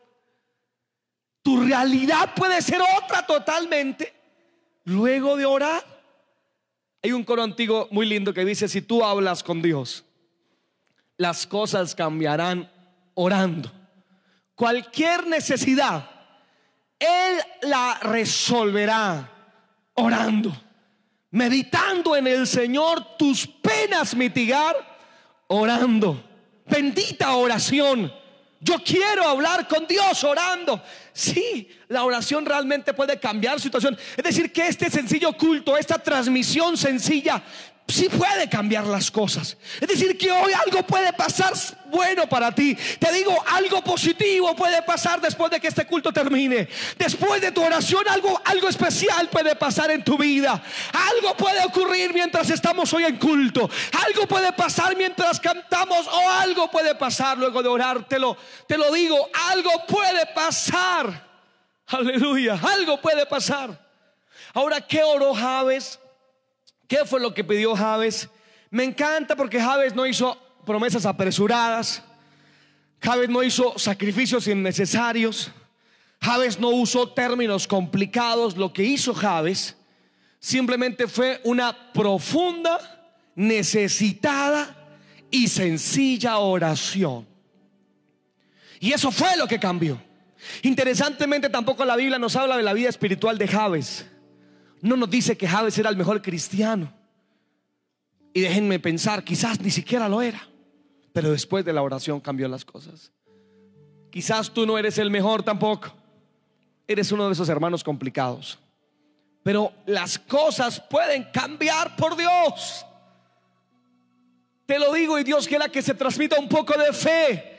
Tu 1.43 1.61
realidad 1.61 2.33
puede 2.35 2.61
ser 2.61 2.81
otra 2.81 3.25
totalmente 3.25 4.13
luego 4.85 5.35
de 5.35 5.45
orar. 5.45 5.83
Hay 7.03 7.11
un 7.11 7.23
coro 7.23 7.43
antiguo 7.43 7.87
muy 7.91 8.05
lindo 8.05 8.33
que 8.33 8.45
dice, 8.45 8.67
si 8.67 8.81
tú 8.81 9.03
hablas 9.03 9.43
con 9.43 9.61
Dios, 9.61 10.03
las 11.17 11.45
cosas 11.45 11.95
cambiarán 11.95 12.71
orando. 13.13 13.71
Cualquier 14.55 15.27
necesidad, 15.27 16.09
Él 16.99 17.39
la 17.61 17.99
resolverá 18.01 19.29
orando. 19.93 20.66
Meditando 21.31 22.15
en 22.15 22.27
el 22.27 22.47
Señor 22.47 23.17
tus 23.17 23.45
penas 23.47 24.15
mitigar, 24.15 24.75
orando. 25.47 26.23
Bendita 26.65 27.35
oración. 27.35 28.11
Yo 28.59 28.75
quiero 28.83 29.23
hablar 29.27 29.67
con 29.67 29.85
Dios 29.85 30.23
orando. 30.23 30.81
Sí, 31.13 31.69
la 31.89 32.03
oración 32.03 32.45
realmente 32.45 32.93
puede 32.93 33.19
cambiar 33.19 33.59
situación. 33.59 33.97
Es 34.15 34.23
decir, 34.23 34.51
que 34.51 34.67
este 34.67 34.89
sencillo 34.89 35.33
culto, 35.33 35.77
esta 35.77 35.99
transmisión 35.99 36.75
sencilla, 36.75 37.43
sí 37.87 38.09
puede 38.09 38.49
cambiar 38.49 38.85
las 38.85 39.09
cosas. 39.09 39.57
Es 39.79 39.87
decir, 39.87 40.17
que 40.17 40.29
hoy 40.31 40.51
algo 40.53 40.85
puede 40.85 41.13
pasar 41.13 41.53
bueno 41.85 42.27
para 42.27 42.53
ti. 42.53 42.75
Te 42.99 43.11
digo, 43.13 43.33
algo 43.47 43.81
positivo 43.81 44.55
puede 44.55 44.81
pasar 44.81 45.21
después 45.21 45.49
de 45.51 45.59
que 45.59 45.69
este 45.69 45.85
culto 45.85 46.11
termine. 46.11 46.67
Después 46.97 47.41
de 47.41 47.51
tu 47.51 47.63
oración, 47.63 48.03
algo, 48.09 48.41
algo 48.43 48.67
especial 48.67 49.29
puede 49.29 49.55
pasar 49.55 49.89
en 49.91 50.03
tu 50.03 50.17
vida. 50.17 50.61
Algo 50.91 51.37
puede 51.37 51.63
ocurrir 51.63 52.13
mientras 52.13 52.49
estamos 52.49 52.91
hoy 52.93 53.05
en 53.05 53.17
culto. 53.17 53.69
Algo 54.05 54.27
puede 54.27 54.51
pasar 54.51 54.95
mientras 54.97 55.39
cantamos 55.39 56.07
o 56.07 56.29
algo 56.29 56.69
puede 56.69 56.93
pasar 56.95 57.37
luego 57.37 57.63
de 57.63 57.69
orártelo. 57.69 58.35
Te 58.67 58.77
lo 58.77 58.91
digo, 58.91 59.29
algo 59.49 59.71
puede 59.87 60.25
pasar. 60.27 61.25
Aleluya, 61.87 62.59
algo 62.61 62.99
puede 62.99 63.25
pasar. 63.25 63.87
Ahora, 64.53 64.81
¿qué 64.81 65.03
oró 65.03 65.33
Javes? 65.33 65.99
¿Qué 66.87 67.05
fue 67.05 67.19
lo 67.19 67.33
que 67.33 67.43
pidió 67.43 67.75
Javes? 67.75 68.29
Me 68.69 68.83
encanta 68.83 69.35
porque 69.35 69.59
Javes 69.61 69.93
no 69.93 70.05
hizo 70.05 70.37
promesas 70.65 71.05
apresuradas. 71.05 72.01
Javes 73.01 73.29
no 73.29 73.43
hizo 73.43 73.77
sacrificios 73.77 74.47
innecesarios. 74.47 75.51
Javes 76.21 76.59
no 76.59 76.69
usó 76.69 77.09
términos 77.09 77.67
complicados. 77.67 78.55
Lo 78.55 78.71
que 78.71 78.83
hizo 78.83 79.13
Javes 79.13 79.75
simplemente 80.39 81.07
fue 81.07 81.41
una 81.43 81.91
profunda, 81.91 82.79
necesitada 83.35 84.75
y 85.29 85.47
sencilla 85.47 86.37
oración. 86.37 87.27
Y 88.79 88.93
eso 88.93 89.11
fue 89.11 89.35
lo 89.37 89.47
que 89.47 89.59
cambió. 89.59 90.01
Interesantemente 90.61 91.49
tampoco 91.49 91.83
la 91.83 91.95
Biblia 91.95 92.17
nos 92.17 92.35
habla 92.35 92.57
de 92.57 92.63
la 92.63 92.73
vida 92.73 92.89
espiritual 92.89 93.37
de 93.37 93.47
Javes 93.47 94.05
no 94.81 94.95
nos 94.95 95.09
dice 95.09 95.37
que 95.37 95.47
Javes 95.47 95.77
era 95.77 95.89
el 95.89 95.97
mejor 95.97 96.21
cristiano. 96.21 96.93
Y 98.33 98.41
déjenme 98.41 98.79
pensar, 98.79 99.23
quizás 99.23 99.59
ni 99.59 99.71
siquiera 99.71 100.07
lo 100.07 100.21
era. 100.21 100.47
Pero 101.13 101.31
después 101.31 101.65
de 101.65 101.73
la 101.73 101.81
oración 101.81 102.19
cambió 102.19 102.47
las 102.47 102.63
cosas. 102.63 103.11
Quizás 104.11 104.51
tú 104.51 104.65
no 104.65 104.77
eres 104.77 104.97
el 104.97 105.09
mejor 105.09 105.43
tampoco. 105.43 105.93
Eres 106.87 107.11
uno 107.11 107.27
de 107.27 107.33
esos 107.33 107.49
hermanos 107.49 107.83
complicados. 107.83 108.59
Pero 109.43 109.71
las 109.85 110.19
cosas 110.19 110.79
pueden 110.79 111.25
cambiar 111.33 111.95
por 111.95 112.15
Dios. 112.15 112.85
Te 114.65 114.77
lo 114.77 114.93
digo 114.93 115.17
y 115.17 115.23
Dios 115.23 115.47
quiera 115.47 115.69
que 115.69 115.81
se 115.81 115.93
transmita 115.93 116.39
un 116.39 116.49
poco 116.49 116.77
de 116.77 116.93
fe 116.93 117.57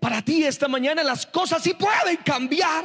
para 0.00 0.22
ti 0.22 0.44
esta 0.44 0.68
mañana 0.68 1.02
las 1.02 1.26
cosas 1.26 1.62
sí 1.62 1.74
pueden 1.74 2.18
cambiar, 2.18 2.84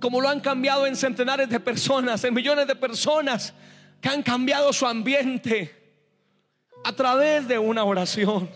como 0.00 0.20
lo 0.20 0.28
han 0.28 0.40
cambiado 0.40 0.86
en 0.86 0.96
centenares 0.96 1.48
de 1.48 1.60
personas, 1.60 2.24
en 2.24 2.34
millones 2.34 2.66
de 2.66 2.74
personas 2.74 3.54
que 4.00 4.08
han 4.08 4.22
cambiado 4.22 4.72
su 4.72 4.86
ambiente 4.86 5.76
a 6.84 6.92
través 6.92 7.46
de 7.46 7.58
una 7.58 7.84
oración. 7.84 8.50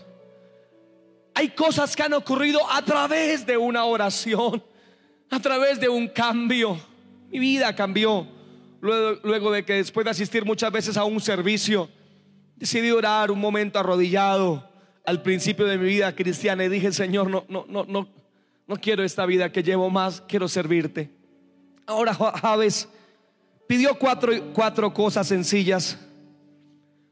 Hay 1.35 1.49
cosas 1.49 1.95
que 1.95 2.03
han 2.03 2.13
ocurrido 2.13 2.59
a 2.71 2.81
través 2.81 3.45
de 3.45 3.57
una 3.57 3.85
oración, 3.85 4.63
a 5.29 5.39
través 5.39 5.79
de 5.79 5.87
un 5.87 6.07
cambio. 6.07 6.79
Mi 7.29 7.39
vida 7.39 7.75
cambió 7.75 8.27
luego, 8.81 9.51
de 9.51 9.65
que 9.65 9.73
después 9.73 10.05
de 10.05 10.11
asistir 10.11 10.45
muchas 10.45 10.71
veces 10.71 10.97
a 10.97 11.03
un 11.03 11.19
servicio, 11.19 11.89
decidí 12.55 12.89
orar 12.91 13.31
un 13.31 13.39
momento 13.39 13.79
arrodillado 13.79 14.67
al 15.05 15.21
principio 15.21 15.65
de 15.65 15.77
mi 15.77 15.85
vida 15.85 16.15
cristiana 16.15 16.63
y 16.63 16.69
dije, 16.69 16.91
Señor, 16.91 17.29
no, 17.29 17.45
no, 17.49 17.65
no, 17.67 17.85
no, 17.85 18.07
no 18.67 18.75
quiero 18.77 19.03
esta 19.03 19.25
vida 19.25 19.51
que 19.51 19.61
llevo 19.61 19.89
más, 19.89 20.21
quiero 20.21 20.47
servirte. 20.47 21.14
Ahora 21.85 22.13
Javes 22.13 22.87
pidió 23.67 23.97
cuatro, 23.97 24.31
cuatro 24.53 24.93
cosas 24.93 25.27
sencillas. 25.27 25.97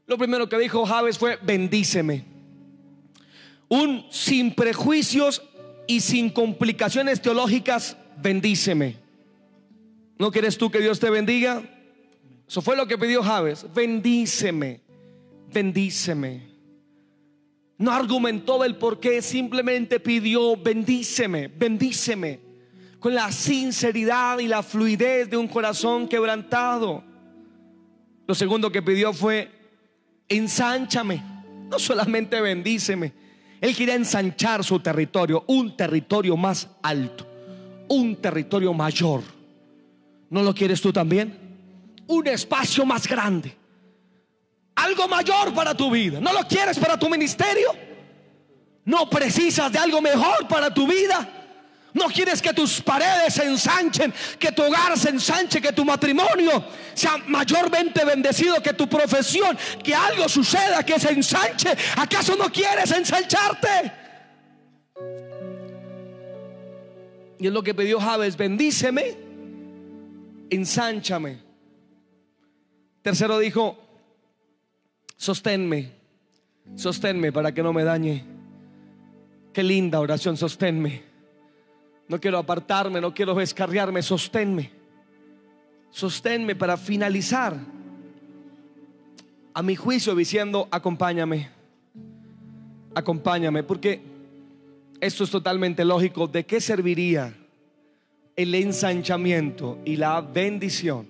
Lo 0.06 0.18
primero 0.18 0.48
que 0.48 0.58
dijo 0.58 0.84
Javes 0.84 1.18
fue, 1.18 1.38
bendíceme. 1.42 2.24
Un 3.68 4.06
sin 4.10 4.54
prejuicios 4.54 5.42
y 5.86 6.00
sin 6.00 6.30
complicaciones 6.30 7.22
teológicas, 7.22 7.96
bendíceme. 8.20 8.96
¿No 10.18 10.30
quieres 10.30 10.58
tú 10.58 10.70
que 10.70 10.80
Dios 10.80 11.00
te 11.00 11.10
bendiga? 11.10 11.62
Eso 12.46 12.60
fue 12.62 12.76
lo 12.76 12.86
que 12.86 12.98
pidió 12.98 13.22
Javes. 13.22 13.66
Bendíceme, 13.74 14.80
bendíceme. 15.52 16.54
No 17.78 17.90
argumentó 17.90 18.62
del 18.62 18.76
por 18.76 19.00
qué, 19.00 19.20
simplemente 19.22 19.98
pidió, 19.98 20.56
bendíceme, 20.56 21.48
bendíceme. 21.48 22.40
Con 23.04 23.14
la 23.14 23.30
sinceridad 23.30 24.38
y 24.38 24.46
la 24.46 24.62
fluidez 24.62 25.28
de 25.28 25.36
un 25.36 25.46
corazón 25.46 26.08
quebrantado. 26.08 27.04
Lo 28.26 28.34
segundo 28.34 28.72
que 28.72 28.80
pidió 28.80 29.12
fue, 29.12 29.50
ensánchame. 30.26 31.22
No 31.68 31.78
solamente 31.78 32.40
bendíceme. 32.40 33.12
Él 33.60 33.76
quería 33.76 33.94
ensanchar 33.94 34.64
su 34.64 34.80
territorio, 34.80 35.44
un 35.48 35.76
territorio 35.76 36.34
más 36.34 36.66
alto, 36.82 37.26
un 37.88 38.16
territorio 38.16 38.72
mayor. 38.72 39.20
¿No 40.30 40.42
lo 40.42 40.54
quieres 40.54 40.80
tú 40.80 40.90
también? 40.90 41.38
Un 42.06 42.26
espacio 42.26 42.86
más 42.86 43.06
grande 43.06 43.54
algo 44.76 45.08
mayor 45.08 45.52
para 45.52 45.74
tu 45.74 45.90
vida. 45.90 46.20
¿No 46.20 46.32
lo 46.32 46.48
quieres 46.48 46.78
para 46.78 46.98
tu 46.98 47.10
ministerio? 47.10 47.68
¿No 48.86 49.10
precisas 49.10 49.70
de 49.70 49.78
algo 49.78 50.00
mejor 50.00 50.48
para 50.48 50.72
tu 50.72 50.86
vida? 50.86 51.33
¿No 51.94 52.08
quieres 52.08 52.42
que 52.42 52.52
tus 52.52 52.80
paredes 52.80 53.34
se 53.34 53.44
ensanchen, 53.44 54.12
que 54.36 54.50
tu 54.50 54.64
hogar 54.64 54.98
se 54.98 55.10
ensanche, 55.10 55.60
que 55.60 55.72
tu 55.72 55.84
matrimonio 55.84 56.64
sea 56.92 57.18
mayormente 57.28 58.04
bendecido, 58.04 58.60
que 58.60 58.72
tu 58.72 58.88
profesión, 58.88 59.56
que 59.82 59.94
algo 59.94 60.28
suceda, 60.28 60.84
que 60.84 60.98
se 60.98 61.12
ensanche? 61.12 61.70
¿Acaso 61.96 62.34
no 62.34 62.50
quieres 62.50 62.90
ensancharte? 62.90 63.92
Y 67.38 67.46
es 67.46 67.52
lo 67.52 67.62
que 67.62 67.74
pidió 67.74 68.00
Javes, 68.00 68.36
bendíceme, 68.36 69.16
ensánchame. 70.50 71.38
Tercero 73.02 73.38
dijo, 73.38 73.78
sosténme, 75.16 75.92
sosténme 76.74 77.30
para 77.30 77.54
que 77.54 77.62
no 77.62 77.72
me 77.72 77.84
dañe. 77.84 78.24
Qué 79.52 79.62
linda 79.62 80.00
oración, 80.00 80.36
sosténme. 80.36 81.13
No 82.08 82.20
quiero 82.20 82.38
apartarme, 82.38 83.00
no 83.00 83.14
quiero 83.14 83.34
descarriarme, 83.34 84.02
sosténme. 84.02 84.70
Sosténme 85.90 86.54
para 86.54 86.76
finalizar 86.76 87.56
a 89.52 89.62
mi 89.62 89.76
juicio 89.76 90.14
diciendo, 90.14 90.68
acompáñame, 90.70 91.48
acompáñame, 92.94 93.62
porque 93.62 94.02
esto 95.00 95.24
es 95.24 95.30
totalmente 95.30 95.84
lógico. 95.84 96.26
¿De 96.26 96.44
qué 96.44 96.60
serviría 96.60 97.34
el 98.36 98.54
ensanchamiento 98.54 99.78
y 99.84 99.96
la 99.96 100.20
bendición 100.20 101.06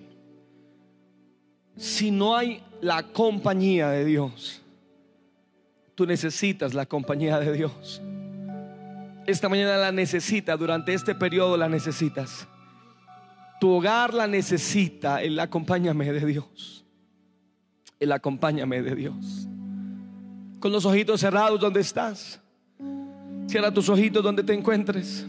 si 1.77 2.11
no 2.11 2.35
hay 2.35 2.63
la 2.81 3.03
compañía 3.03 3.89
de 3.89 4.05
Dios. 4.05 4.61
Tú 5.93 6.05
necesitas 6.05 6.73
la 6.73 6.85
compañía 6.85 7.39
de 7.39 7.53
Dios. 7.53 8.01
Esta 9.27 9.49
mañana 9.49 9.77
la 9.77 9.91
necesitas, 9.91 10.57
durante 10.59 10.93
este 10.93 11.15
periodo 11.15 11.57
la 11.57 11.67
necesitas. 11.67 12.47
Tu 13.59 13.69
hogar 13.69 14.13
la 14.13 14.27
necesita, 14.27 15.21
el 15.21 15.39
acompáñame 15.39 16.11
de 16.11 16.25
Dios. 16.25 16.85
El 17.99 18.11
acompáñame 18.11 18.81
de 18.81 18.95
Dios. 18.95 19.47
Con 20.59 20.71
los 20.71 20.85
ojitos 20.85 21.21
cerrados 21.21 21.59
donde 21.59 21.81
estás. 21.81 22.39
Cierra 23.47 23.71
tus 23.71 23.89
ojitos 23.89 24.23
donde 24.23 24.43
te 24.43 24.53
encuentres. 24.53 25.25